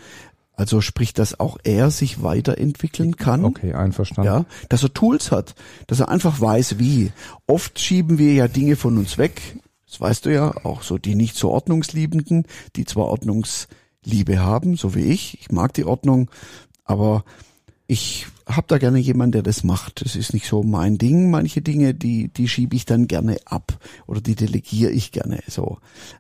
Also 0.57 0.81
sprich, 0.81 1.13
dass 1.13 1.39
auch 1.39 1.59
er 1.65 1.91
sich 1.91 2.23
weiterentwickeln 2.23 3.17
kann. 3.17 3.45
Okay, 3.45 3.75
einverstanden. 3.75 4.25
Ja, 4.25 4.45
dass 4.71 4.83
er 4.83 4.95
Tools 4.95 5.31
hat, 5.31 5.55
dass 5.87 6.01
er 6.01 6.09
einfach 6.09 6.41
weiß, 6.41 6.79
wie. 6.79 7.13
Oft 7.47 7.79
schieben 7.79 8.17
wir 8.17 8.33
ja 8.33 8.49
Dinge 8.49 8.77
von 8.77 8.97
uns 8.97 9.19
weg. 9.19 9.59
Das 9.87 10.01
weißt 10.01 10.25
du 10.25 10.33
ja, 10.33 10.65
auch 10.65 10.83
so 10.83 10.97
die 10.97 11.15
nicht 11.15 11.37
so 11.37 11.51
Ordnungsliebenden, 11.51 12.47
die 12.75 12.87
zwar 12.87 13.05
Ordnungsliebe 13.05 14.39
haben, 14.39 14.77
so 14.77 14.95
wie 14.95 15.05
ich. 15.05 15.39
Ich 15.41 15.53
mag 15.53 15.75
die 15.75 15.85
Ordnung, 15.85 16.31
aber 16.85 17.25
ich 17.89 18.27
habe 18.49 18.67
da 18.69 18.79
gerne 18.79 18.99
jemanden, 18.99 19.33
der 19.33 19.43
das 19.43 19.65
macht. 19.65 20.05
Das 20.05 20.17
ist 20.17 20.35
nicht 20.35 20.47
so 20.47 20.63
mein 20.63 20.99
Ding. 20.99 21.31
Manche 21.31 21.63
Dinge, 21.63 21.95
die, 21.95 22.29
die 22.29 22.49
schiebe 22.49 22.75
ich 22.75 22.85
dann 22.85 23.07
gerne 23.07 23.37
ab 23.45 23.79
oder 24.07 24.21
die 24.21 24.35
delegiere 24.35 24.91
ich 24.91 25.13
gerne 25.13 25.41
so. 25.49 25.79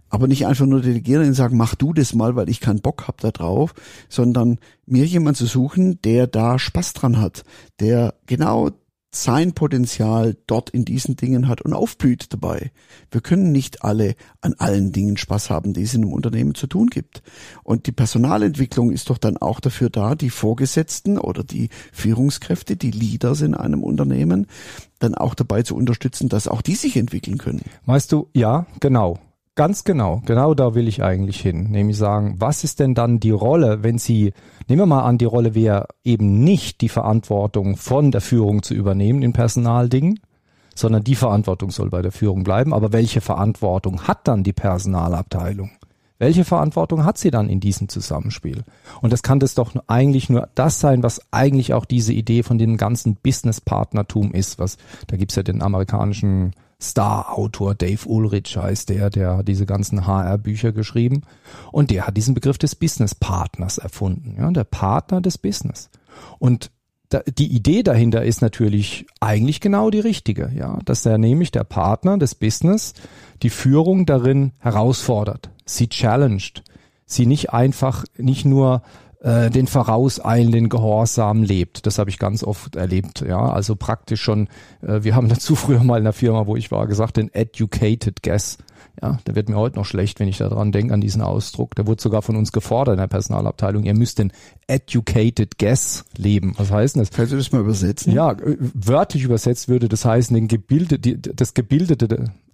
Aber 0.09 0.29
nicht 0.29 0.47
einfach 0.47 0.67
nur 0.67 0.81
delegieren 0.81 1.27
und 1.27 1.35
sagen, 1.35 1.57
mach 1.57 1.75
du 1.75 1.93
das 1.93 2.15
mal, 2.15 2.37
weil 2.37 2.49
ich 2.49 2.61
keinen 2.61 2.81
Bock 2.81 3.09
hab 3.09 3.21
da 3.21 3.31
drauf, 3.31 3.75
sondern 4.09 4.59
mir 4.87 5.07
jemand 5.07 5.37
zu 5.37 5.47
suchen, 5.47 6.01
der 6.03 6.27
da 6.27 6.59
Spaß 6.59 6.95
dran 6.95 7.19
hat, 7.19 7.45
der 7.81 8.15
genau 8.27 8.71
sein 9.11 9.53
Potenzial 9.53 10.37
dort 10.47 10.71
in 10.71 10.85
diesen 10.85 11.17
Dingen 11.17 11.49
hat 11.49 11.63
und 11.63 11.73
aufblüht 11.73 12.33
dabei. 12.33 12.71
Wir 13.11 13.21
können 13.21 13.53
nicht 13.53 13.83
alle 13.83 14.15
an 14.41 14.55
allen 14.59 14.93
Dingen 14.93 15.17
Spaß 15.17 15.51
haben, 15.51 15.73
die 15.73 15.83
es 15.83 15.95
in 15.95 16.03
einem 16.03 16.13
Unternehmen 16.13 16.55
zu 16.55 16.67
tun 16.67 16.89
gibt. 16.89 17.23
Und 17.63 17.87
die 17.87 17.93
Personalentwicklung 17.93 18.91
ist 18.91 19.09
doch 19.11 19.19
dann 19.19 19.37
auch 19.37 19.61
dafür 19.61 19.91
da, 19.91 20.15
die 20.15 20.31
Vorgesetzten 20.31 21.19
oder 21.19 21.45
die 21.45 21.71
Führungskräfte, 21.93 22.77
die 22.77 22.91
Leaders 22.91 23.41
in 23.41 23.55
einem 23.55 23.83
Unternehmen, 23.83 24.47
dann 24.99 25.15
auch 25.15 25.35
dabei 25.35 25.63
zu 25.63 25.77
unterstützen, 25.77 26.29
dass 26.29 26.49
auch 26.49 26.63
die 26.63 26.75
sich 26.75 26.97
entwickeln 26.97 27.39
können. 27.39 27.63
Weißt 27.87 28.13
du, 28.13 28.29
ja, 28.35 28.67
genau. 28.81 29.19
Ganz 29.57 29.85
genau, 29.85 30.21
genau 30.27 30.53
da 30.53 30.75
will 30.75 30.87
ich 30.87 31.03
eigentlich 31.03 31.41
hin. 31.41 31.71
Nämlich 31.71 31.97
sagen, 31.97 32.37
was 32.39 32.63
ist 32.63 32.79
denn 32.79 32.95
dann 32.95 33.21
die 33.21 33.31
Rolle, 33.31 33.83
wenn 33.83 33.97
Sie, 33.97 34.35
nehmen 34.69 34.83
wir 34.83 34.87
mal 34.87 35.05
an, 35.05 35.17
die 35.17 35.25
Rolle 35.25 35.55
wäre 35.55 35.89
eben 36.05 36.45
nicht 36.45 36.83
die 36.83 36.91
Verantwortung 36.91 37.79
von 37.79 38.11
der 38.11 38.21
Führung 38.21 38.63
zu 38.63 38.75
übernehmen 38.75 39.23
in 39.23 39.33
Personaldingen, 39.33 40.21
sondern 40.75 41.05
die 41.05 41.15
Verantwortung 41.15 41.71
soll 41.71 41.89
bei 41.89 42.03
der 42.03 42.13
Führung 42.13 42.45
bleiben. 42.45 42.75
Aber 42.75 42.93
welche 42.93 43.23
Verantwortung 43.23 44.03
hat 44.03 44.29
dann 44.29 44.43
die 44.43 44.53
Personalabteilung? 44.53 45.71
Welche 46.19 46.45
Verantwortung 46.45 47.07
hat 47.07 47.17
sie 47.17 47.31
dann 47.31 47.49
in 47.49 47.61
diesem 47.61 47.89
Zusammenspiel? 47.89 48.63
Und 49.01 49.11
das 49.11 49.23
kann 49.23 49.41
das 49.41 49.55
doch 49.55 49.73
eigentlich 49.87 50.29
nur 50.29 50.51
das 50.55 50.81
sein, 50.81 51.03
was 51.03 51.21
eigentlich 51.31 51.73
auch 51.73 51.87
diese 51.87 52.13
Idee 52.13 52.43
von 52.43 52.59
dem 52.59 52.77
ganzen 52.77 53.17
Business-Partnertum 53.17 54.33
ist. 54.33 54.59
Was, 54.59 54.77
da 55.07 55.17
gibt's 55.17 55.37
ja 55.37 55.43
den 55.43 55.63
amerikanischen 55.63 56.53
Star-Autor 56.81 57.75
Dave 57.75 58.07
Ulrich 58.07 58.57
heißt 58.57 58.91
der, 58.91 59.09
der 59.09 59.39
hat 59.39 59.49
diese 59.49 59.65
ganzen 59.65 60.07
HR-Bücher 60.07 60.73
geschrieben. 60.73 61.23
Und 61.73 61.91
der 61.91 62.07
hat 62.07 62.17
diesen 62.17 62.35
Begriff 62.35 62.59
des 62.59 62.75
Business-Partners 62.75 63.79
erfunden. 63.79 64.37
Ja, 64.39 64.51
der 64.51 64.65
Partner 64.65 65.21
des 65.21 65.39
Business. 65.39 65.91
Und 66.39 66.71
die 67.39 67.55
Idee 67.55 67.83
dahinter 67.83 68.25
ist 68.25 68.43
natürlich 68.43 69.07
eigentlich 69.21 69.61
genau 69.61 69.91
die 69.91 70.01
richtige, 70.01 70.51
ja, 70.55 70.79
dass 70.85 71.07
er 71.07 71.19
nämlich 71.19 71.53
der 71.53 71.65
Partner 71.65 72.19
des 72.19 72.35
Business 72.35 72.95
die 73.43 73.51
Führung 73.51 74.07
darin 74.07 74.53
herausfordert, 74.59 75.51
sie 75.65 75.89
challenged, 75.89 76.65
sie 77.05 77.27
nicht 77.27 77.53
einfach, 77.53 78.05
nicht 78.17 78.45
nur 78.45 78.83
äh, 79.27 79.51
den 79.51 79.67
vorauseilenden 79.67 80.69
Gehorsam 80.69 81.43
lebt. 81.43 81.85
Das 81.85 81.99
habe 81.99 82.11
ich 82.11 82.19
ganz 82.21 82.45
oft 82.45 82.77
erlebt. 82.77 83.25
Ja, 83.27 83.51
also 83.51 83.75
praktisch 83.75 84.23
schon. 84.23 84.47
Äh, 84.83 85.03
wir 85.03 85.17
haben 85.17 85.29
dazu 85.37 85.57
früher 85.57 85.83
mal 85.83 85.99
in 85.99 86.05
der 86.05 86.13
Firma, 86.13 86.47
wo 86.47 86.55
ich 86.55 86.71
war, 86.71 86.87
gesagt, 86.87 87.17
den 87.17 87.35
educated 87.35 88.23
guess. 88.23 88.59
Ja, 89.03 89.19
der 89.27 89.35
wird 89.35 89.49
mir 89.49 89.57
heute 89.57 89.77
noch 89.77 89.85
schlecht, 89.85 90.21
wenn 90.21 90.29
ich 90.29 90.39
daran 90.39 90.71
denke, 90.71 90.95
an 90.95 91.01
diesen 91.01 91.23
Ausdruck. 91.23 91.75
Der 91.75 91.87
wurde 91.89 92.01
sogar 92.01 92.23
von 92.23 92.37
uns 92.37 92.53
gefordert 92.53 92.95
in 92.95 93.01
der 93.01 93.09
Personalabteilung. 93.09 93.83
Ihr 93.83 93.95
müsst 93.95 94.21
den 94.21 94.33
educated 94.69 95.59
guess 95.59 96.05
leben. 96.17 96.55
Was 96.57 96.71
heißt 96.71 96.97
das? 96.97 97.11
Kannst 97.11 97.33
du 97.33 97.37
das 97.37 97.51
mal 97.51 97.61
übersetzen? 97.61 98.13
Ja, 98.13 98.31
äh, 98.31 98.57
wörtlich 98.59 99.25
übersetzt 99.25 99.69
würde 99.69 99.89
das 99.89 100.05
heißen, 100.05 100.35
den 100.35 100.47
gebildet, 100.47 101.41
das 101.41 101.53
gebildete, 101.53 102.07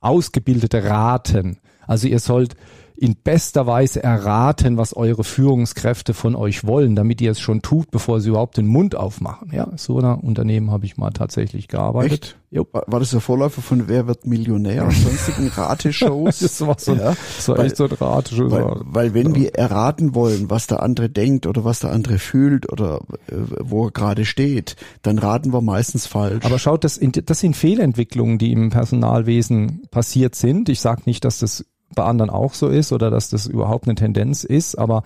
ausgebildete 0.03 0.85
Raten. 0.85 1.59
Also 1.87 2.09
ihr 2.09 2.19
sollt 2.19 2.57
in 3.03 3.17
bester 3.17 3.67
Weise 3.67 4.01
erraten, 4.03 4.77
was 4.77 4.95
eure 4.97 5.25
Führungskräfte 5.25 6.15
von 6.15 6.37
euch 6.37 6.65
wollen, 6.65 6.95
damit 6.95 7.21
ihr 7.21 7.33
es 7.33 7.41
schon 7.41 7.61
tut, 7.61 7.91
bevor 7.91 8.21
sie 8.21 8.29
überhaupt 8.29 8.57
den 8.59 8.67
Mund 8.69 8.95
aufmachen. 8.95 9.51
Ja, 9.53 9.69
so 9.77 9.99
einer 9.99 10.23
Unternehmen 10.23 10.71
habe 10.71 10.85
ich 10.85 10.97
mal 10.97 11.11
tatsächlich 11.11 11.67
gearbeitet. 11.67 12.13
Echt? 12.13 12.37
Jo. 12.53 12.67
War 12.71 13.01
das 13.01 13.11
der 13.11 13.21
Vorläufer 13.21 13.63
von 13.63 13.89
Wer 13.89 14.07
wird 14.07 14.27
Millionär 14.27 14.85
und 14.85 14.93
sonstigen 14.93 15.49
Rateshows? 15.57 16.41
das 16.41 16.61
war 16.61 16.77
so, 16.79 16.95
ja, 16.95 17.17
war 17.47 17.57
weil, 17.59 17.67
echt 17.67 17.77
so 17.77 17.85
ein 17.85 17.93
Rateshow. 17.93 18.51
Weil, 18.51 18.81
weil 18.85 19.15
wenn 19.15 19.31
ja. 19.31 19.35
wir 19.37 19.55
erraten 19.55 20.15
wollen, 20.15 20.51
was 20.51 20.67
der 20.67 20.83
andere 20.83 21.09
denkt 21.09 21.47
oder 21.47 21.65
was 21.65 21.81
der 21.81 21.93
andere 21.93 22.19
fühlt 22.19 22.71
oder 22.71 23.01
äh, 23.29 23.37
wo 23.61 23.87
er 23.87 23.91
gerade 23.91 24.27
steht, 24.27 24.77
dann 25.01 25.19
raten 25.19 25.55
wir 25.55 25.63
meistens 25.63 26.07
falsch. 26.07 26.45
Aber 26.45 26.59
schaut, 26.59 26.85
das, 26.85 27.01
das 27.01 27.41
sind 27.41 27.57
Fehlentwicklungen, 27.57 28.37
die 28.37 28.53
im 28.53 28.69
Personalwesen 28.69 29.85
passiert 29.93 30.35
sind. 30.35 30.69
Ich 30.69 30.81
sage 30.81 31.03
nicht, 31.05 31.25
dass 31.25 31.39
das 31.39 31.65
bei 31.95 32.03
anderen 32.03 32.31
auch 32.31 32.55
so 32.55 32.69
ist 32.69 32.93
oder 32.93 33.11
dass 33.11 33.29
das 33.31 33.47
überhaupt 33.47 33.87
eine 33.87 33.95
Tendenz 33.95 34.43
ist. 34.43 34.77
Aber 34.77 35.05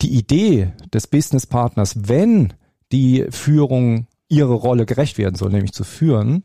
die 0.00 0.14
Idee 0.14 0.72
des 0.92 1.08
Businesspartners, 1.08 2.08
wenn 2.08 2.52
die 2.92 3.26
Führung 3.30 4.06
ihre 4.28 4.54
Rolle 4.54 4.86
gerecht 4.86 5.18
werden 5.18 5.34
soll, 5.34 5.50
nämlich 5.50 5.72
zu 5.72 5.82
führen, 5.82 6.44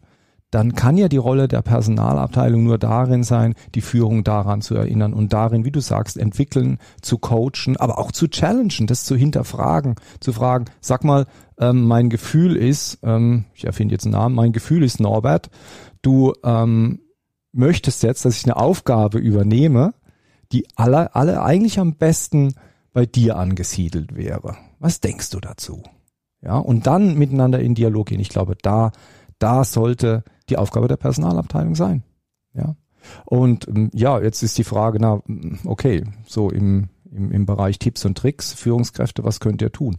dann 0.52 0.74
kann 0.74 0.98
ja 0.98 1.08
die 1.08 1.18
Rolle 1.18 1.48
der 1.48 1.62
Personalabteilung 1.62 2.64
nur 2.64 2.78
darin 2.78 3.24
sein, 3.24 3.56
die 3.74 3.82
Führung 3.82 4.26
daran 4.26 4.62
zu 4.62 4.76
erinnern 4.76 5.14
und 5.14 5.32
darin, 5.32 5.64
wie 5.64 5.72
du 5.72 5.80
sagst, 5.80 6.18
entwickeln, 6.18 6.78
zu 7.02 7.18
coachen, 7.18 7.78
aber 7.78 7.98
auch 7.98 8.12
zu 8.12 8.28
challengen, 8.28 8.86
das 8.86 9.06
zu 9.06 9.16
hinterfragen, 9.16 9.96
zu 10.20 10.34
fragen, 10.34 10.66
sag 10.82 11.06
mal, 11.06 11.26
ähm, 11.58 11.86
mein 11.86 12.10
Gefühl 12.10 12.58
ist, 12.58 13.00
ähm, 13.02 13.46
ich 13.54 13.64
erfinde 13.64 13.94
jetzt 13.94 14.04
einen 14.04 14.14
Namen, 14.14 14.36
mein 14.36 14.52
Gefühl 14.52 14.84
ist 14.84 15.00
Norbert, 15.00 15.50
du 16.02 16.34
ähm, 16.44 17.00
möchtest 17.54 18.04
jetzt, 18.04 18.26
dass 18.26 18.38
ich 18.38 18.46
eine 18.46 18.58
Aufgabe 18.58 19.18
übernehme, 19.18 19.94
die 20.52 20.68
alle, 20.76 21.16
alle 21.16 21.42
eigentlich 21.44 21.80
am 21.80 21.96
besten 21.96 22.56
bei 22.94 23.06
dir 23.06 23.38
angesiedelt 23.38 24.16
wäre. 24.16 24.58
Was 24.80 25.00
denkst 25.00 25.30
du 25.30 25.40
dazu? 25.40 25.84
Ja, 26.42 26.58
und 26.58 26.88
dann 26.88 27.18
miteinander 27.18 27.60
in 27.60 27.76
Dialog 27.76 28.08
gehen. 28.08 28.20
Ich 28.20 28.30
glaube, 28.30 28.56
da, 28.62 28.92
da 29.40 29.64
sollte 29.64 30.24
die 30.50 30.58
Aufgabe 30.58 30.88
der 30.88 30.98
Personalabteilung 30.98 31.76
sein. 31.76 32.04
Ja. 32.54 32.76
Und 33.26 33.68
ähm, 33.68 33.90
ja, 33.94 34.20
jetzt 34.20 34.44
ist 34.44 34.58
die 34.58 34.64
Frage, 34.64 35.00
na, 35.00 35.22
okay, 35.66 36.04
so 36.26 36.50
im, 36.50 36.90
im, 37.12 37.32
im 37.32 37.46
Bereich 37.46 37.80
Tipps 37.80 38.06
und 38.06 38.18
Tricks, 38.18 38.54
Führungskräfte, 38.54 39.24
was 39.24 39.40
könnt 39.40 39.62
ihr 39.62 39.72
tun? 39.72 39.98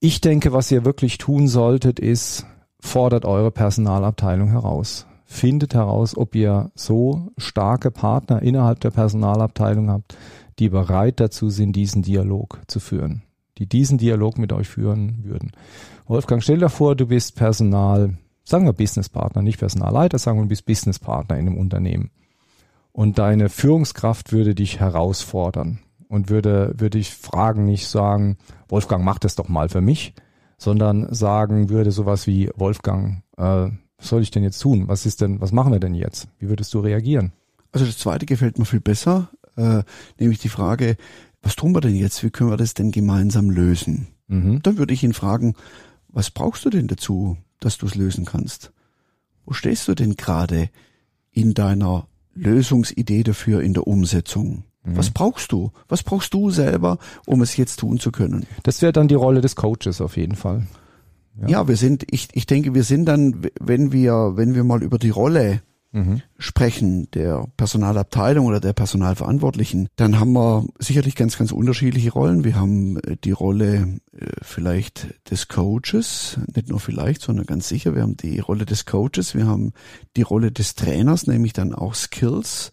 Ich 0.00 0.20
denke, 0.20 0.52
was 0.52 0.70
ihr 0.70 0.84
wirklich 0.84 1.18
tun 1.18 1.48
solltet, 1.48 1.98
ist, 1.98 2.46
fordert 2.80 3.24
eure 3.24 3.50
Personalabteilung 3.50 4.48
heraus 4.48 5.07
findet 5.28 5.74
heraus, 5.74 6.16
ob 6.16 6.34
ihr 6.34 6.72
so 6.74 7.30
starke 7.36 7.90
Partner 7.90 8.42
innerhalb 8.42 8.80
der 8.80 8.90
Personalabteilung 8.90 9.90
habt, 9.90 10.16
die 10.58 10.70
bereit 10.70 11.20
dazu 11.20 11.50
sind, 11.50 11.76
diesen 11.76 12.02
Dialog 12.02 12.60
zu 12.66 12.80
führen, 12.80 13.22
die 13.58 13.66
diesen 13.66 13.98
Dialog 13.98 14.38
mit 14.38 14.54
euch 14.54 14.68
führen 14.68 15.18
würden. 15.22 15.52
Wolfgang, 16.06 16.42
stell 16.42 16.58
dir 16.58 16.70
vor, 16.70 16.96
du 16.96 17.06
bist 17.06 17.36
Personal, 17.36 18.16
sagen 18.42 18.64
wir 18.64 18.72
Businesspartner, 18.72 19.42
nicht 19.42 19.58
Personalleiter, 19.58 20.18
sagen 20.18 20.38
wir, 20.38 20.44
du 20.44 20.48
bist 20.48 20.64
Businesspartner 20.64 21.36
in 21.36 21.46
einem 21.46 21.58
Unternehmen. 21.58 22.10
Und 22.92 23.18
deine 23.18 23.50
Führungskraft 23.50 24.32
würde 24.32 24.54
dich 24.54 24.80
herausfordern 24.80 25.80
und 26.08 26.30
würde, 26.30 26.72
würde 26.78 26.98
ich 26.98 27.12
fragen, 27.12 27.66
nicht 27.66 27.86
sagen, 27.86 28.38
Wolfgang, 28.66 29.04
mach 29.04 29.18
das 29.18 29.36
doch 29.36 29.48
mal 29.48 29.68
für 29.68 29.82
mich, 29.82 30.14
sondern 30.56 31.12
sagen 31.14 31.68
würde 31.68 31.90
sowas 31.90 32.26
wie, 32.26 32.50
Wolfgang, 32.56 33.22
äh, 33.36 33.68
was 33.98 34.08
soll 34.08 34.22
ich 34.22 34.30
denn 34.30 34.42
jetzt 34.42 34.60
tun? 34.60 34.88
Was 34.88 35.06
ist 35.06 35.20
denn, 35.20 35.40
was 35.40 35.52
machen 35.52 35.72
wir 35.72 35.80
denn 35.80 35.94
jetzt? 35.94 36.28
Wie 36.38 36.48
würdest 36.48 36.72
du 36.72 36.80
reagieren? 36.80 37.32
Also 37.72 37.84
das 37.84 37.98
zweite 37.98 38.26
gefällt 38.26 38.58
mir 38.58 38.64
viel 38.64 38.80
besser, 38.80 39.28
äh, 39.56 39.82
nämlich 40.18 40.38
die 40.38 40.48
Frage, 40.48 40.96
was 41.42 41.56
tun 41.56 41.74
wir 41.74 41.80
denn 41.80 41.94
jetzt? 41.94 42.22
Wie 42.24 42.30
können 42.30 42.50
wir 42.50 42.56
das 42.56 42.74
denn 42.74 42.90
gemeinsam 42.90 43.50
lösen? 43.50 44.08
Mhm. 44.28 44.62
Dann 44.62 44.78
würde 44.78 44.94
ich 44.94 45.02
ihn 45.02 45.12
fragen, 45.12 45.54
was 46.08 46.30
brauchst 46.30 46.64
du 46.64 46.70
denn 46.70 46.86
dazu, 46.86 47.36
dass 47.60 47.78
du 47.78 47.86
es 47.86 47.94
lösen 47.94 48.24
kannst? 48.24 48.72
Wo 49.44 49.52
stehst 49.52 49.88
du 49.88 49.94
denn 49.94 50.16
gerade 50.16 50.70
in 51.30 51.54
deiner 51.54 52.06
Lösungsidee 52.34 53.22
dafür 53.22 53.62
in 53.62 53.74
der 53.74 53.86
Umsetzung? 53.86 54.64
Mhm. 54.84 54.96
Was 54.96 55.10
brauchst 55.10 55.52
du? 55.52 55.72
Was 55.88 56.02
brauchst 56.02 56.34
du 56.34 56.50
selber, 56.50 56.98
um 57.26 57.42
es 57.42 57.56
jetzt 57.56 57.80
tun 57.80 57.98
zu 57.98 58.12
können? 58.12 58.46
Das 58.62 58.80
wäre 58.80 58.92
dann 58.92 59.08
die 59.08 59.14
Rolle 59.14 59.40
des 59.40 59.56
Coaches 59.56 60.00
auf 60.00 60.16
jeden 60.16 60.36
Fall. 60.36 60.66
Ja. 61.42 61.48
ja, 61.48 61.68
wir 61.68 61.76
sind, 61.76 62.04
ich, 62.10 62.28
ich 62.32 62.46
denke, 62.46 62.74
wir 62.74 62.84
sind 62.84 63.06
dann, 63.06 63.46
wenn 63.60 63.92
wir, 63.92 64.32
wenn 64.34 64.54
wir 64.54 64.64
mal 64.64 64.82
über 64.82 64.98
die 64.98 65.10
Rolle 65.10 65.62
mhm. 65.92 66.22
sprechen, 66.38 67.10
der 67.12 67.46
Personalabteilung 67.56 68.46
oder 68.46 68.60
der 68.60 68.72
Personalverantwortlichen, 68.72 69.88
dann 69.96 70.18
haben 70.18 70.32
wir 70.32 70.66
sicherlich 70.78 71.16
ganz, 71.16 71.38
ganz 71.38 71.52
unterschiedliche 71.52 72.12
Rollen. 72.12 72.44
Wir 72.44 72.56
haben 72.56 72.98
äh, 73.00 73.16
die 73.22 73.32
Rolle 73.32 73.98
äh, 74.12 74.26
vielleicht 74.42 75.14
des 75.30 75.48
Coaches, 75.48 76.38
nicht 76.54 76.68
nur 76.68 76.80
vielleicht, 76.80 77.22
sondern 77.22 77.46
ganz 77.46 77.68
sicher. 77.68 77.94
Wir 77.94 78.02
haben 78.02 78.16
die 78.16 78.38
Rolle 78.40 78.66
des 78.66 78.86
Coaches, 78.86 79.34
wir 79.34 79.46
haben 79.46 79.72
die 80.16 80.22
Rolle 80.22 80.52
des 80.52 80.74
Trainers, 80.74 81.26
nämlich 81.26 81.52
dann 81.52 81.74
auch 81.74 81.94
Skills 81.94 82.70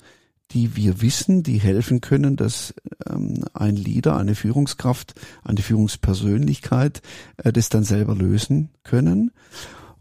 die 0.52 0.76
wir 0.76 1.02
wissen, 1.02 1.44
die 1.44 1.58
helfen 1.58 2.02
können, 2.02 2.36
dass 2.36 2.74
ähm, 3.10 3.46
ein 3.54 3.76
Leader, 3.76 4.16
eine 4.18 4.36
Führungskraft, 4.36 5.14
eine 5.44 5.62
Führungspersönlichkeit 5.62 7.02
äh, 7.38 7.52
das 7.52 7.70
dann 7.70 7.84
selber 7.84 8.16
lösen 8.16 8.70
können. 8.84 9.32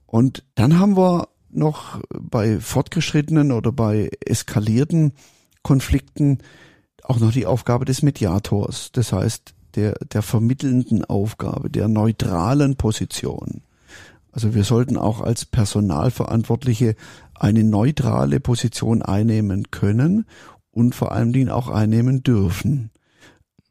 Und 0.07 0.45
dann 0.55 0.79
haben 0.79 0.97
wir 0.97 1.29
noch 1.51 2.01
bei 2.09 2.61
fortgeschrittenen 2.61 3.53
oder 3.53 3.73
bei 3.73 4.11
eskalierten 4.25 5.13
Konflikten 5.63 6.39
auch 7.03 7.21
noch 7.21 7.33
die 7.33 7.47
Aufgabe 7.47 7.85
des 7.85 8.03
Mediators, 8.03 8.91
das 8.93 9.13
heißt 9.13 9.55
der, 9.75 9.95
der 10.13 10.23
vermittelnden 10.23 11.05
Aufgabe, 11.05 11.69
der 11.71 11.89
neutralen 11.89 12.77
Position. 12.77 13.63
Also 14.35 14.53
wir 14.53 14.65
sollten 14.65 14.97
auch 14.97 15.21
als 15.21 15.45
Personalverantwortliche 15.45 16.97
eine 17.35 17.63
neutrale 17.63 18.41
Position 18.41 19.01
einnehmen 19.01 19.71
können 19.71 20.27
und 20.73 20.97
vor 20.97 21.13
allen 21.13 21.33
Dingen 21.33 21.51
auch 21.51 21.69
einnehmen 21.69 22.25
dürfen. 22.25 22.91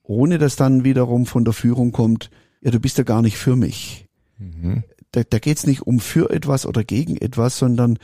Ohne 0.04 0.38
dass 0.38 0.56
dann 0.56 0.86
wiederum 0.86 1.26
von 1.26 1.44
der 1.44 1.54
Führung 1.54 1.92
kommt, 1.92 2.30
ja, 2.62 2.72
du 2.72 2.80
bist 2.80 2.98
ja 2.98 3.04
gar 3.04 3.22
nicht 3.22 3.38
für 3.38 3.58
mich. 3.58 4.08
Mhm. 4.38 4.84
Da, 5.12 5.24
da 5.30 5.40
geht 5.40 5.58
es 5.58 5.68
nicht 5.68 5.82
um 5.82 6.00
für 6.00 6.30
etwas 6.30 6.66
oder 6.66 6.86
gegen 6.86 7.18
etwas, 7.18 7.58
sondern 7.58 8.00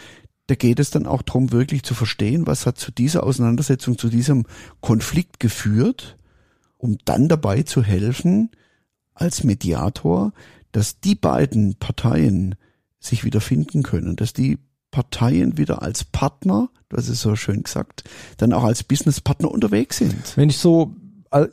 da 0.48 0.56
geht 0.56 0.80
es 0.80 0.90
dann 0.90 1.06
auch 1.06 1.22
darum, 1.22 1.54
wirklich 1.54 1.84
zu 1.84 1.94
verstehen, 1.94 2.46
was 2.46 2.66
hat 2.66 2.78
zu 2.78 2.92
dieser 2.92 3.24
Auseinandersetzung, 3.24 3.98
zu 3.98 4.10
diesem 4.10 4.46
Konflikt 4.82 5.40
geführt, 5.40 6.18
um 6.78 6.98
dann 7.06 7.30
dabei 7.30 7.64
zu 7.64 7.84
helfen, 7.84 8.52
als 9.14 9.46
Mediator, 9.46 10.34
dass 10.72 11.00
die 11.00 11.16
beiden 11.16 11.76
Parteien 11.76 12.56
sich 13.00 13.24
wieder 13.24 13.42
finden 13.42 13.84
können, 13.84 14.16
dass 14.16 14.34
die 14.34 14.60
Parteien 14.92 15.58
wieder 15.58 15.82
als 15.82 16.04
Partner, 16.04 16.70
das 16.90 17.08
ist 17.08 17.22
so 17.22 17.36
schön 17.36 17.64
gesagt, 17.64 18.04
dann 18.38 18.54
auch 18.54 18.64
als 18.64 18.84
Businesspartner 18.84 19.52
unterwegs 19.52 19.98
sind. 19.98 20.36
Wenn 20.36 20.50
ich 20.50 20.58
so 20.58 20.96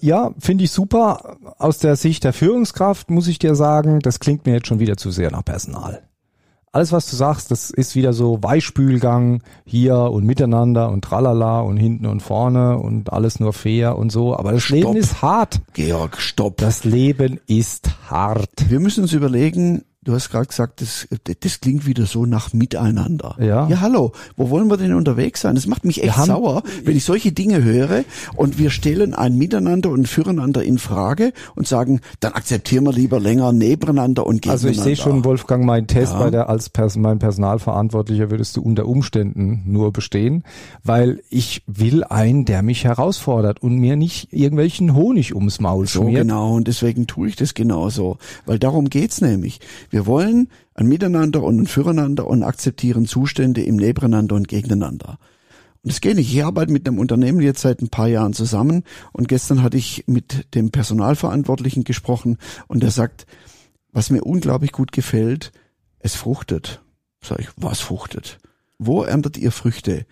ja, 0.01 0.33
finde 0.39 0.65
ich 0.65 0.71
super. 0.71 1.37
Aus 1.59 1.79
der 1.79 1.97
Sicht 1.97 2.25
der 2.25 2.33
Führungskraft 2.33 3.11
muss 3.11 3.29
ich 3.29 3.39
dir 3.39 3.55
sagen, 3.55 4.01
das 4.01 4.21
klingt 4.21 4.47
mir 4.47 4.55
jetzt 4.55 4.69
schon 4.69 4.81
wieder 4.81 4.97
zu 4.97 5.11
sehr 5.11 5.31
nach 5.31 5.45
Personal. 5.45 6.03
Alles, 6.77 6.93
was 6.93 7.09
du 7.09 7.17
sagst, 7.17 7.51
das 7.51 7.71
ist 7.71 7.95
wieder 7.95 8.13
so 8.13 8.43
Weichspülgang 8.43 9.43
hier 9.65 9.97
und 9.97 10.27
miteinander 10.27 10.91
und 10.91 11.03
tralala 11.03 11.63
und 11.63 11.79
hinten 11.79 12.05
und 12.05 12.21
vorne 12.21 12.77
und 12.77 13.15
alles 13.15 13.41
nur 13.41 13.55
fair 13.55 13.97
und 13.97 14.13
so. 14.13 14.37
Aber 14.37 14.53
das 14.53 14.65
stopp. 14.65 14.77
Leben 14.77 14.97
ist 14.97 15.23
hart. 15.23 15.63
Georg, 15.73 16.21
stopp. 16.21 16.59
Das 16.59 16.85
Leben 16.85 17.41
ist 17.47 17.89
hart. 18.11 18.51
Wir 18.69 18.79
müssen 18.79 19.05
uns 19.05 19.15
überlegen, 19.15 19.87
du 20.07 20.15
hast 20.15 20.31
gerade 20.31 20.47
gesagt, 20.47 20.81
das, 20.81 21.07
das 21.41 21.61
klingt 21.61 21.85
wieder 21.87 22.07
so 22.07 22.25
nach 22.27 22.53
Miteinander. 22.55 23.37
Ja. 23.39 23.69
Ja, 23.69 23.81
hallo, 23.81 24.13
wo 24.37 24.49
wollen 24.51 24.71
wir 24.71 24.77
denn 24.79 24.95
unterwegs 24.95 25.41
sein? 25.43 25.55
Das 25.57 25.67
macht 25.67 25.85
mich 25.85 26.03
echt 26.03 26.17
haben- 26.17 26.27
sauer, 26.29 26.63
wenn 26.85 26.97
ich 26.97 27.05
solche 27.05 27.33
Dinge 27.33 27.63
höre 27.63 28.05
und 28.37 28.59
wir 28.59 28.71
stellen 28.71 29.13
ein 29.15 29.37
Miteinander 29.37 29.91
und 29.91 30.01
ein 30.03 30.07
Füreinander 30.07 30.63
in 30.63 30.79
Frage 30.79 31.33
und 31.57 31.67
sagen, 31.67 32.01
dann 32.21 32.33
akzeptieren 32.33 32.85
wir 32.85 32.93
lieber 32.93 33.21
länger 33.21 33.53
nebeneinander 33.53 34.27
und 34.27 34.47
Also 34.49 34.69
gegeneinander. 34.69 34.93
ich 34.93 34.99
sehe 34.99 35.05
schon, 35.13 35.25
Wolfgang, 35.25 35.65
mein 35.65 35.87
Test 35.87 36.13
Ja. 36.13 36.19
bei 36.21 36.31
der 36.31 36.49
als 36.49 36.71
Pers 36.71 36.97
mein 36.97 37.19
Personalverantwortlicher 37.19 38.31
würdest 38.31 38.57
du 38.57 38.63
unter 38.63 38.87
Umständen 38.87 39.63
nur 39.67 39.93
bestehen, 39.93 40.45
weil 40.85 41.21
ich 41.31 41.63
will 41.67 42.05
einen, 42.05 42.45
der 42.45 42.63
mich 42.63 42.85
herausfordert 42.85 43.61
und 43.63 43.77
mir 43.79 43.97
nicht 43.97 44.33
irgendwelchen 44.33 44.95
Honig 44.95 45.35
ums 45.35 45.59
Maul 45.61 45.87
So 45.87 46.03
schmiert. 46.03 46.23
genau, 46.23 46.55
und 46.55 46.69
deswegen 46.69 47.07
tue 47.07 47.29
ich 47.29 47.37
das 47.37 47.55
genauso. 47.55 48.19
Weil 48.45 48.59
darum 48.59 48.89
geht's 48.89 49.21
nämlich. 49.21 49.59
Wir 49.97 50.05
wollen 50.05 50.51
ein 50.75 50.89
Miteinander 50.89 51.43
und 51.43 51.59
ein 51.59 51.67
Füreinander 51.67 52.27
und 52.27 52.43
akzeptieren 52.43 53.07
Zustände 53.07 53.63
im 53.63 53.77
Nebeneinander 53.77 54.35
und 54.35 54.47
Gegeneinander. 54.47 55.19
Und 55.83 55.91
es 55.91 56.03
geht 56.03 56.17
nicht. 56.17 56.31
Ich 56.31 56.45
arbeite 56.45 56.71
mit 56.71 56.87
einem 56.87 56.99
Unternehmen 56.99 57.41
jetzt 57.41 57.63
seit 57.63 57.81
ein 57.81 57.89
paar 57.89 58.07
Jahren 58.07 58.35
zusammen 58.35 58.85
und 59.15 59.27
gestern 59.27 59.63
hatte 59.63 59.79
ich 59.79 60.05
mit 60.07 60.55
dem 60.55 60.71
Personalverantwortlichen 60.71 61.85
gesprochen 61.85 62.37
und 62.69 62.83
der 62.83 62.91
sagt, 62.91 63.27
was 63.91 64.11
mir 64.11 64.23
unglaublich 64.23 64.71
gut 64.71 64.93
gefällt, 64.93 65.51
es 65.99 66.15
fruchtet. 66.15 66.83
Sag 67.23 67.39
ich, 67.39 67.49
was 67.57 67.81
fruchtet? 67.81 68.39
Wo 68.79 69.03
erntet 69.03 69.39
ihr 69.39 69.51
Früchte? 69.51 70.05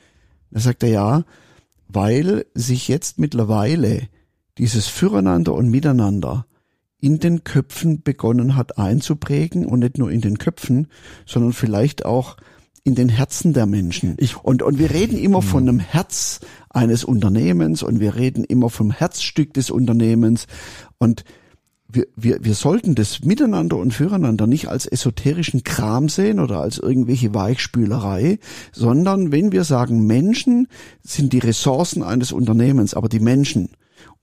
Da 0.51 0.61
sagt 0.61 0.83
er 0.83 0.89
ja, 0.89 1.25
weil 1.89 2.47
sich 2.55 2.89
jetzt 2.89 3.19
mittlerweile 3.19 4.09
dieses 4.57 4.87
Füreinander 4.87 5.53
und 5.53 5.69
Miteinander 5.69 6.47
in 7.05 7.19
den 7.19 7.45
Köpfen 7.45 8.01
begonnen 8.01 8.57
hat 8.57 8.79
einzuprägen 8.79 9.67
und 9.67 9.81
nicht 9.81 9.99
nur 9.99 10.11
in 10.11 10.23
den 10.23 10.39
Köpfen, 10.39 10.89
sondern 11.27 11.53
vielleicht 11.53 12.07
auch 12.07 12.39
in 12.83 12.95
den 12.95 13.11
Herzen 13.11 13.53
der 13.53 13.67
Menschen. 13.67 14.15
Ich- 14.17 14.43
und, 14.43 14.63
und 14.63 14.79
wir 14.79 14.91
reden 14.91 15.19
immer 15.19 15.43
von 15.43 15.69
einem 15.69 15.81
Herz 15.81 16.41
eines 16.71 17.05
Unternehmens 17.05 17.83
und 17.83 18.01
wir 18.01 18.15
reden 18.15 18.43
immer 18.43 18.71
vom 18.71 18.91
Herzstück 18.91 19.53
des 19.53 19.71
Unternehmens 19.71 20.47
und 20.97 21.25
wir, 21.89 22.07
wir, 22.17 22.43
wir 22.43 22.55
sollten 22.55 22.95
das 22.95 23.21
Miteinander 23.23 23.77
und 23.77 23.93
Füreinander 23.93 24.47
nicht 24.47 24.69
als 24.69 24.87
esoterischen 24.87 25.63
Kram 25.63 26.09
sehen 26.09 26.41
oder 26.41 26.63
als 26.63 26.79
irgendwelche 26.79 27.35
Weichspülerei, 27.35 28.39
sondern 28.73 29.31
wenn 29.31 29.53
wir 29.53 29.65
sagen, 29.65 30.07
Menschen 30.07 30.69
sind 31.03 31.35
die 31.35 31.39
Ressourcen 31.39 32.03
eines 32.03 32.33
Unternehmens, 32.33 32.95
aber 32.95 33.11
die 33.11 33.21
Menschen. 33.21 33.69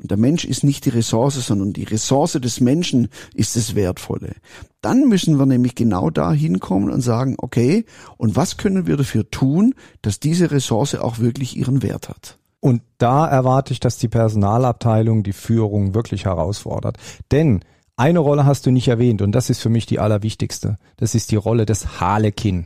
Und 0.01 0.09
der 0.09 0.17
Mensch 0.17 0.45
ist 0.45 0.63
nicht 0.63 0.85
die 0.85 0.89
Ressource, 0.89 1.35
sondern 1.45 1.73
die 1.73 1.83
Ressource 1.83 2.33
des 2.33 2.59
Menschen 2.59 3.09
ist 3.33 3.55
das 3.55 3.75
Wertvolle. 3.75 4.35
Dann 4.81 5.07
müssen 5.07 5.37
wir 5.37 5.45
nämlich 5.45 5.75
genau 5.75 6.09
da 6.09 6.31
hinkommen 6.31 6.89
und 6.89 7.01
sagen, 7.01 7.35
okay, 7.37 7.85
und 8.17 8.35
was 8.35 8.57
können 8.57 8.87
wir 8.87 8.97
dafür 8.97 9.29
tun, 9.29 9.75
dass 10.01 10.19
diese 10.19 10.51
Ressource 10.51 10.95
auch 10.95 11.19
wirklich 11.19 11.55
ihren 11.55 11.83
Wert 11.83 12.09
hat? 12.09 12.39
Und 12.59 12.81
da 12.97 13.27
erwarte 13.27 13.73
ich, 13.73 13.79
dass 13.79 13.97
die 13.97 14.07
Personalabteilung 14.07 15.23
die 15.23 15.33
Führung 15.33 15.93
wirklich 15.93 16.25
herausfordert. 16.25 16.97
Denn 17.31 17.61
eine 17.95 18.19
Rolle 18.19 18.45
hast 18.45 18.65
du 18.65 18.71
nicht 18.71 18.87
erwähnt 18.87 19.21
und 19.21 19.31
das 19.31 19.49
ist 19.49 19.59
für 19.59 19.69
mich 19.69 19.85
die 19.85 19.99
allerwichtigste. 19.99 20.77
Das 20.97 21.13
ist 21.13 21.31
die 21.31 21.35
Rolle 21.35 21.65
des 21.65 21.99
Harlekin. 21.99 22.65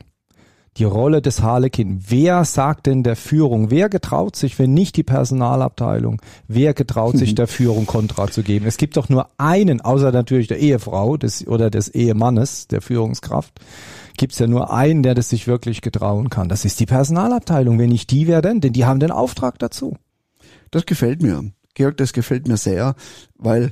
Die 0.77 0.84
Rolle 0.84 1.22
des 1.22 1.41
Harlekin. 1.41 2.03
Wer 2.05 2.44
sagt 2.44 2.88
denn 2.88 3.03
der 3.03 3.15
Führung? 3.15 3.72
Wer 3.72 3.88
getraut 3.88 4.36
sich, 4.36 4.60
wenn 4.60 4.74
nicht 4.74 4.98
die 4.98 5.03
Personalabteilung? 5.03 6.22
Wer 6.50 6.74
getraut 6.74 7.17
sich 7.17 7.34
der 7.36 7.48
Führung 7.48 7.86
Kontra 7.86 8.27
zu 8.27 8.44
geben? 8.44 8.65
Es 8.65 8.75
gibt 8.75 8.98
doch 8.98 9.08
nur 9.08 9.29
einen, 9.38 9.79
außer 9.79 10.12
natürlich 10.12 10.48
der 10.48 10.60
Ehefrau 10.60 11.15
des, 11.15 11.48
oder 11.48 11.70
des 11.70 11.88
Ehemannes, 11.88 12.67
der 12.67 12.82
Führungskraft, 12.82 13.53
gibt's 14.17 14.39
ja 14.39 14.48
nur 14.48 14.74
einen, 14.74 15.01
der 15.01 15.15
das 15.15 15.29
sich 15.29 15.48
wirklich 15.48 15.82
getrauen 15.82 16.29
kann. 16.29 16.50
Das 16.50 16.65
ist 16.65 16.79
die 16.79 16.86
Personalabteilung. 16.86 17.79
Wenn 17.79 17.89
nicht 17.89 18.12
die, 18.12 18.27
wer 18.27 18.41
denn? 18.41 18.60
Denn 18.60 18.74
die 18.74 18.86
haben 18.86 19.00
den 19.00 19.12
Auftrag 19.12 19.60
dazu. 19.60 19.96
Das 20.72 20.86
gefällt 20.86 21.22
mir. 21.22 21.51
Georg, 21.74 21.98
das 21.98 22.12
gefällt 22.12 22.48
mir 22.48 22.58
sehr, 22.58 22.96
weil 23.38 23.72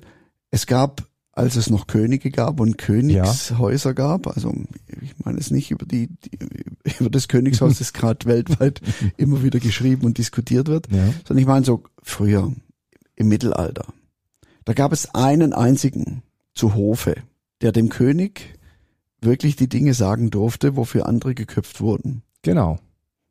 es 0.51 0.67
gab, 0.67 1.03
als 1.33 1.55
es 1.55 1.69
noch 1.69 1.87
Könige 1.87 2.29
gab 2.31 2.59
und 2.59 2.77
Königshäuser 2.77 3.93
gab, 3.93 4.27
also 4.27 4.53
ich 5.01 5.13
meine 5.23 5.39
es 5.39 5.49
nicht 5.51 5.71
über 5.71 5.85
die, 5.85 6.07
die 6.07 6.37
über 6.99 7.09
das 7.09 7.27
Königshaus, 7.27 7.79
das 7.79 7.91
gerade 7.93 8.25
weltweit 8.29 8.81
immer 9.17 9.43
wieder 9.43 9.59
geschrieben 9.59 10.05
und 10.05 10.17
diskutiert 10.17 10.67
wird, 10.67 10.87
Ja. 10.91 11.05
sondern 11.27 11.39
ich 11.39 11.47
meine 11.47 11.65
so 11.65 11.83
früher 12.01 12.51
im 13.15 13.27
Mittelalter. 13.27 13.85
Da 14.65 14.73
gab 14.73 14.91
es 14.93 15.13
einen 15.13 15.53
einzigen 15.53 16.21
zu 16.53 16.75
Hofe, 16.75 17.15
der 17.61 17.71
dem 17.71 17.89
König 17.89 18.57
wirklich 19.19 19.55
die 19.55 19.69
Dinge 19.69 19.93
sagen 19.93 20.29
durfte, 20.29 20.75
wofür 20.75 21.07
andere 21.07 21.33
geköpft 21.33 21.81
wurden. 21.81 22.21
Genau. 22.43 22.77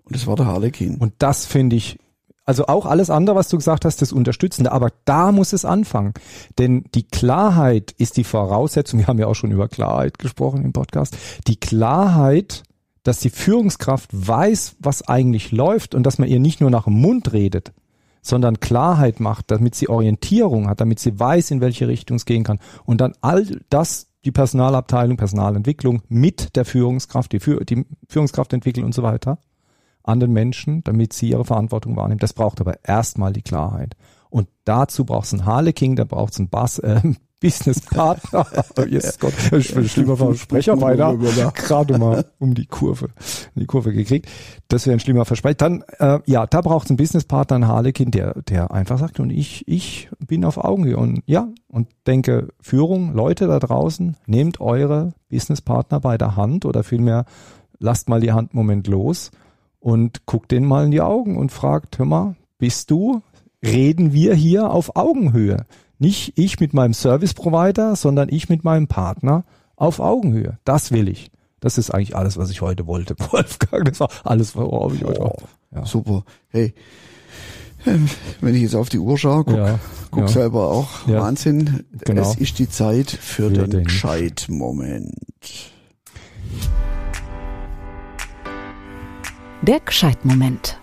Und 0.05 0.17
das 0.17 0.27
war 0.27 0.37
der 0.37 0.47
Harlekin. 0.47 0.97
Und 0.97 1.13
das 1.19 1.47
finde 1.47 1.77
ich, 1.77 1.99
also 2.45 2.67
auch 2.67 2.87
alles 2.87 3.11
andere, 3.11 3.37
was 3.37 3.49
du 3.49 3.57
gesagt 3.57 3.85
hast, 3.85 4.03
das 4.03 4.13
Unterstützende, 4.13 4.73
aber 4.73 4.91
da 5.05 5.31
muss 5.31 5.53
es 5.53 5.65
anfangen. 5.65 6.13
Denn 6.59 6.85
die 6.95 7.05
Klarheit 7.05 7.93
ist 7.93 8.17
die 8.17 8.25
Voraussetzung, 8.25 8.99
wir 8.99 9.07
haben 9.07 9.19
ja 9.19 9.29
auch 9.29 9.35
schon 9.35 9.53
über 9.53 9.69
Klarheit 9.69 10.19
gesprochen 10.19 10.65
im 10.65 10.73
Podcast, 10.73 11.17
die 11.47 11.57
Klarheit, 11.57 12.65
dass 13.05 13.21
die 13.21 13.31
Führungskraft 13.31 14.11
weiß, 14.13 14.77
was 14.81 15.07
eigentlich 15.07 15.53
läuft 15.53 15.95
und 15.95 16.05
dass 16.05 16.19
man 16.19 16.29
ihr 16.29 16.41
nicht 16.41 16.61
nur 16.61 16.71
nach 16.71 16.85
dem 16.85 17.01
Mund 17.01 17.33
redet, 17.33 17.73
sondern 18.23 18.61
Klarheit 18.61 19.21
macht, 19.21 19.51
damit 19.51 19.75
sie 19.75 19.89
Orientierung 19.89 20.69
hat, 20.69 20.81
damit 20.81 21.01
sie 21.01 21.19
weiß, 21.19 21.51
in 21.51 21.61
welche 21.61 21.89
Richtung 21.89 22.17
es 22.17 22.25
gehen 22.25 22.45
kann. 22.45 22.61
Und 22.85 23.01
dann 23.01 23.15
all 23.21 23.47
das, 23.71 24.09
die 24.25 24.31
Personalabteilung, 24.31 25.17
Personalentwicklung 25.17 26.03
mit 26.09 26.55
der 26.55 26.65
Führungskraft, 26.65 27.33
die, 27.33 27.41
Führ 27.41 27.65
die 27.65 27.85
Führungskraft 28.09 28.53
entwickeln 28.53 28.85
und 28.85 28.95
so 28.95 29.03
weiter 29.03 29.39
an 30.05 30.21
den 30.21 30.33
Menschen, 30.33 30.83
damit 30.85 31.13
sie 31.13 31.31
ihre 31.31 31.45
Verantwortung 31.45 31.97
wahrnehmen. 31.97 32.21
Das 32.21 32.33
braucht 32.33 32.61
aber 32.61 32.85
erstmal 32.85 33.33
die 33.33 33.43
Klarheit. 33.43 33.97
Und 34.31 34.49
dazu 34.65 35.05
braucht 35.05 35.27
es 35.27 35.35
einen 35.35 35.45
Harleking, 35.45 35.97
da 35.97 36.05
braucht 36.05 36.33
es 36.33 36.39
einen 36.39 36.49
Bass, 36.49 36.79
äh, 36.79 37.01
Businesspartner. 37.43 38.47
Jesus 38.89 39.19
Gott, 39.19 39.35
ich 39.53 39.75
bin 39.75 39.89
schlimmer 39.89 40.17
Versprecher 40.17 40.81
weiter. 40.81 41.17
Gerade 41.53 41.99
mal 41.99 42.25
um 42.39 42.55
die 42.55 42.67
Kurve, 42.67 43.09
die 43.57 43.67
Kurve 43.67 43.93
gekriegt. 43.93 44.29
Das 44.69 44.87
wäre 44.87 44.97
ein 44.97 45.01
schlimmer 45.01 45.25
Versprecher. 45.25 45.57
Dann, 45.57 45.85
äh, 45.99 46.21
ja, 46.27 46.47
da 46.47 46.61
braucht 46.61 46.85
es 46.85 46.91
einen 46.91 46.99
Businesspartner, 46.99 47.57
einen 47.57 47.67
Harlekin, 47.67 48.13
der, 48.13 48.41
der 48.43 48.71
einfach 48.71 48.99
sagt, 49.01 49.19
und 49.19 49.31
ich, 49.31 49.67
ich 49.67 50.09
bin 50.25 50.45
auf 50.45 50.57
Augenhöhe. 50.57 50.97
Und 50.97 51.25
ja, 51.27 51.49
und 51.67 51.89
denke, 52.07 52.49
Führung, 52.61 53.13
Leute 53.13 53.49
da 53.49 53.59
draußen, 53.59 54.17
nehmt 54.27 54.61
eure 54.61 55.13
Businesspartner 55.29 55.99
bei 55.99 56.17
der 56.17 56.37
Hand 56.37 56.65
oder 56.65 56.85
vielmehr 56.85 57.25
lasst 57.81 58.09
mal 58.09 58.21
die 58.21 58.33
Hand 58.33 58.53
einen 58.53 58.59
Moment 58.59 58.87
los 58.87 59.33
und 59.83 60.27
guckt 60.27 60.51
den 60.53 60.65
mal 60.65 60.85
in 60.85 60.91
die 60.93 61.01
Augen 61.01 61.37
und 61.37 61.51
fragt, 61.53 61.99
hör 61.99 62.07
mal, 62.07 62.37
bist 62.59 62.91
du, 62.91 63.23
reden 63.65 64.13
wir 64.13 64.35
hier 64.35 64.71
auf 64.71 64.97
Augenhöhe? 64.97 65.67
Nicht 65.99 66.39
ich 66.39 66.59
mit 66.61 66.73
meinem 66.73 66.95
Service 66.95 67.35
Provider, 67.35 67.95
sondern 67.97 68.29
ich 68.31 68.49
mit 68.49 68.65
meinem 68.65 68.87
Partner 68.89 69.45
auf 69.77 70.01
Augenhöhe. 70.01 70.59
Das 70.65 70.93
will 70.93 71.09
ich. 71.09 71.31
Das 71.61 71.79
ist 71.79 71.91
eigentlich 71.91 72.17
alles, 72.17 72.37
was 72.37 72.51
ich 72.51 72.61
heute 72.61 72.87
wollte, 72.87 73.15
Wolfgang. 73.31 73.85
Das 73.85 74.01
war 74.01 74.09
alles, 74.25 74.57
worauf 74.57 74.95
ich 74.95 75.05
heute 75.05 75.21
war. 75.21 75.35
Ja. 75.75 75.85
Super. 75.87 76.25
Hey, 76.49 76.75
ähm, 77.87 78.09
wenn 78.41 78.55
ich 78.55 78.63
jetzt 78.63 78.75
auf 78.77 78.89
die 78.89 78.99
Uhr 78.99 79.17
schaue, 79.19 79.45
guck, 79.45 79.57
Ja, 79.57 79.79
guck 80.11 80.21
ja. 80.23 80.29
selber 80.29 80.69
auch. 80.71 80.89
Wahnsinn. 81.09 81.85
Genau. 82.05 82.23
Es 82.23 82.37
ist 82.37 82.59
die 82.61 82.69
Zeit 82.69 83.11
für, 83.11 83.49
Für 83.49 83.51
den, 83.51 83.71
den- 83.71 83.85
Gescheit-Moment. 83.85 85.15
Der 89.65 89.79
Gescheitmoment. 89.79 90.77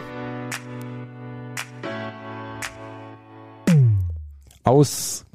Aus 4.63 5.25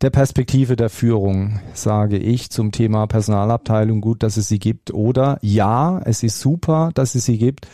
der 0.00 0.08
Perspektive 0.08 0.76
der 0.76 0.88
Führung 0.88 1.60
sage 1.74 2.16
ich 2.16 2.48
zum 2.48 2.72
Thema 2.72 3.06
Personalabteilung 3.06 4.00
gut, 4.00 4.22
dass 4.22 4.38
es 4.38 4.48
sie 4.48 4.58
gibt 4.58 4.90
oder 4.90 5.38
ja, 5.42 6.00
es 6.06 6.22
ist 6.22 6.40
super, 6.40 6.92
dass 6.94 7.14
es 7.14 7.26
sie 7.26 7.36
gibt. 7.36 7.68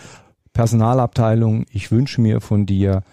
Personalabteilung, 0.52 1.66
ich 1.70 1.92
wünsche 1.92 2.20
mir 2.20 2.40
von 2.40 2.66
dir, 2.66 3.04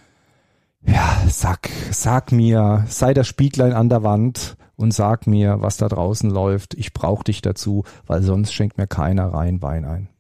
ja, 0.82 1.22
sag, 1.30 1.70
sag 1.92 2.32
mir, 2.32 2.86
sei 2.88 3.14
das 3.14 3.28
Spieglein 3.28 3.74
an 3.74 3.90
der 3.90 4.02
Wand 4.02 4.58
und 4.76 4.92
sag 4.92 5.28
mir, 5.28 5.62
was 5.62 5.78
da 5.78 5.88
draußen 5.88 6.32
läuft. 6.32 6.74
Ich 6.74 6.94
brauche 6.94 7.26
dich 7.26 7.44
dazu, 7.44 7.84
weil 8.08 8.24
sonst 8.24 8.54
schenkt 8.54 8.80
mir 8.80 8.88
keiner 8.88 9.28
rein 9.28 9.62
Wein 9.62 9.86
ein. 9.86 10.15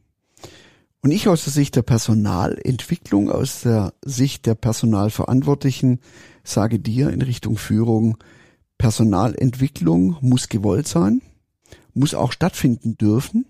Und 1.05 1.11
ich 1.11 1.27
aus 1.27 1.43
der 1.43 1.53
Sicht 1.53 1.75
der 1.75 1.83
Personalentwicklung, 1.83 3.29
aus 3.29 3.61
der 3.61 3.93
Sicht 4.03 4.47
der 4.47 4.55
Personalverantwortlichen, 4.55 5.99
sage 6.43 6.79
dir 6.79 7.11
in 7.11 7.21
Richtung 7.21 7.57
Führung, 7.57 8.17
Personalentwicklung 8.79 10.17
muss 10.21 10.49
gewollt 10.49 10.87
sein, 10.87 11.21
muss 11.93 12.15
auch 12.15 12.31
stattfinden 12.31 12.97
dürfen, 12.97 13.45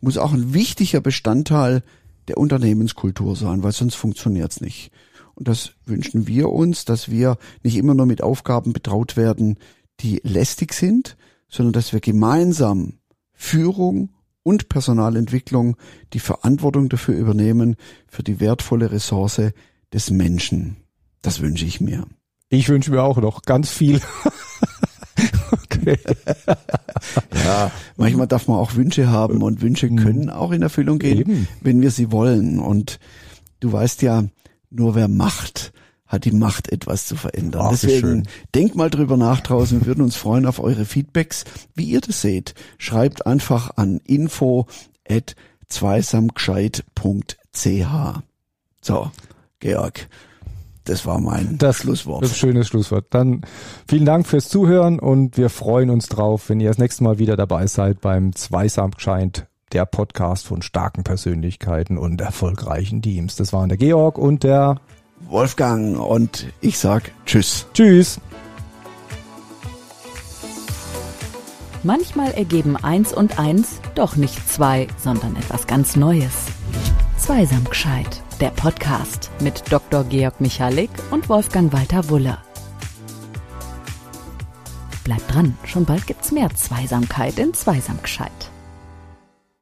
muss 0.00 0.18
auch 0.18 0.32
ein 0.32 0.54
wichtiger 0.54 1.00
Bestandteil 1.00 1.82
der 2.28 2.38
Unternehmenskultur 2.38 3.34
sein, 3.34 3.64
weil 3.64 3.72
sonst 3.72 3.96
funktioniert's 3.96 4.60
nicht. 4.60 4.92
Und 5.34 5.48
das 5.48 5.72
wünschen 5.84 6.28
wir 6.28 6.48
uns, 6.50 6.84
dass 6.84 7.10
wir 7.10 7.38
nicht 7.64 7.76
immer 7.76 7.96
nur 7.96 8.06
mit 8.06 8.22
Aufgaben 8.22 8.72
betraut 8.72 9.16
werden, 9.16 9.58
die 9.98 10.20
lästig 10.22 10.74
sind, 10.74 11.16
sondern 11.48 11.72
dass 11.72 11.92
wir 11.92 11.98
gemeinsam 11.98 13.00
Führung 13.32 14.10
und 14.42 14.68
Personalentwicklung 14.68 15.76
die 16.12 16.20
Verantwortung 16.20 16.88
dafür 16.88 17.16
übernehmen, 17.16 17.76
für 18.06 18.22
die 18.22 18.40
wertvolle 18.40 18.90
Ressource 18.90 19.52
des 19.92 20.10
Menschen. 20.10 20.76
Das 21.22 21.40
wünsche 21.40 21.64
ich 21.64 21.80
mir. 21.80 22.06
Ich 22.48 22.68
wünsche 22.68 22.90
mir 22.90 23.02
auch 23.02 23.18
noch 23.18 23.42
ganz 23.42 23.70
viel. 23.70 24.00
okay. 25.52 25.98
ja, 27.44 27.70
manchmal 27.96 28.26
darf 28.26 28.48
man 28.48 28.58
auch 28.58 28.74
Wünsche 28.74 29.10
haben 29.10 29.42
und 29.42 29.60
Wünsche 29.60 29.90
mhm. 29.90 29.96
können 29.96 30.30
auch 30.30 30.52
in 30.52 30.62
Erfüllung 30.62 30.98
gehen, 30.98 31.18
Eben. 31.18 31.48
wenn 31.60 31.82
wir 31.82 31.90
sie 31.90 32.10
wollen. 32.10 32.58
Und 32.58 32.98
du 33.60 33.72
weißt 33.72 34.02
ja, 34.02 34.24
nur 34.70 34.94
wer 34.94 35.08
macht, 35.08 35.72
hat 36.08 36.24
die 36.24 36.32
Macht, 36.32 36.72
etwas 36.72 37.06
zu 37.06 37.14
verändern. 37.14 37.62
Ach, 37.66 37.70
Deswegen 37.70 38.26
denkt 38.54 38.74
mal 38.74 38.90
drüber 38.90 39.16
nach 39.16 39.40
draußen. 39.40 39.80
Wir 39.80 39.86
würden 39.86 40.02
uns 40.02 40.16
freuen 40.16 40.46
auf 40.46 40.58
eure 40.58 40.84
Feedbacks, 40.84 41.44
wie 41.74 41.84
ihr 41.84 42.00
das 42.00 42.22
seht. 42.22 42.54
Schreibt 42.78 43.26
einfach 43.26 43.76
an 43.76 44.00
info 44.04 44.66
at 45.08 45.36
zweisamgescheit.ch. 45.68 48.22
So, 48.80 49.10
Georg. 49.60 50.08
Das 50.84 51.04
war 51.04 51.20
mein 51.20 51.58
das, 51.58 51.76
Schlusswort. 51.76 52.24
Das 52.24 52.38
schönes 52.38 52.68
Schlusswort. 52.68 53.08
Dann 53.10 53.42
vielen 53.86 54.06
Dank 54.06 54.26
fürs 54.26 54.48
Zuhören 54.48 54.98
und 54.98 55.36
wir 55.36 55.50
freuen 55.50 55.90
uns 55.90 56.08
drauf, 56.08 56.48
wenn 56.48 56.60
ihr 56.60 56.68
das 56.68 56.78
nächste 56.78 57.04
Mal 57.04 57.18
wieder 57.18 57.36
dabei 57.36 57.66
seid 57.66 58.00
beim 58.00 58.34
Zweisamgescheit 58.34 59.46
der 59.72 59.84
Podcast 59.84 60.46
von 60.46 60.62
starken 60.62 61.04
Persönlichkeiten 61.04 61.98
und 61.98 62.22
erfolgreichen 62.22 63.02
Teams. 63.02 63.36
Das 63.36 63.52
waren 63.52 63.68
der 63.68 63.76
Georg 63.76 64.16
und 64.16 64.44
der 64.44 64.80
Wolfgang 65.20 65.98
und 65.98 66.46
ich 66.60 66.78
sag 66.78 67.12
Tschüss. 67.26 67.66
Tschüss. 67.74 68.20
Manchmal 71.82 72.32
ergeben 72.32 72.76
eins 72.76 73.12
und 73.12 73.38
eins 73.38 73.80
doch 73.94 74.16
nicht 74.16 74.48
zwei, 74.48 74.88
sondern 75.02 75.36
etwas 75.36 75.66
ganz 75.66 75.96
Neues. 75.96 76.34
Zweisam 77.16 77.64
gescheit. 77.64 78.22
Der 78.40 78.50
Podcast 78.50 79.30
mit 79.40 79.62
Dr. 79.70 80.04
Georg 80.04 80.40
Michalik 80.40 80.90
und 81.10 81.28
Wolfgang 81.28 81.72
Walter 81.72 82.08
Wulle. 82.08 82.38
Bleibt 85.04 85.34
dran, 85.34 85.56
schon 85.64 85.84
bald 85.84 86.06
gibt's 86.06 86.32
mehr 86.32 86.50
Zweisamkeit 86.54 87.38
in 87.38 87.54
Zweisam 87.54 88.00
gescheit. 88.02 88.50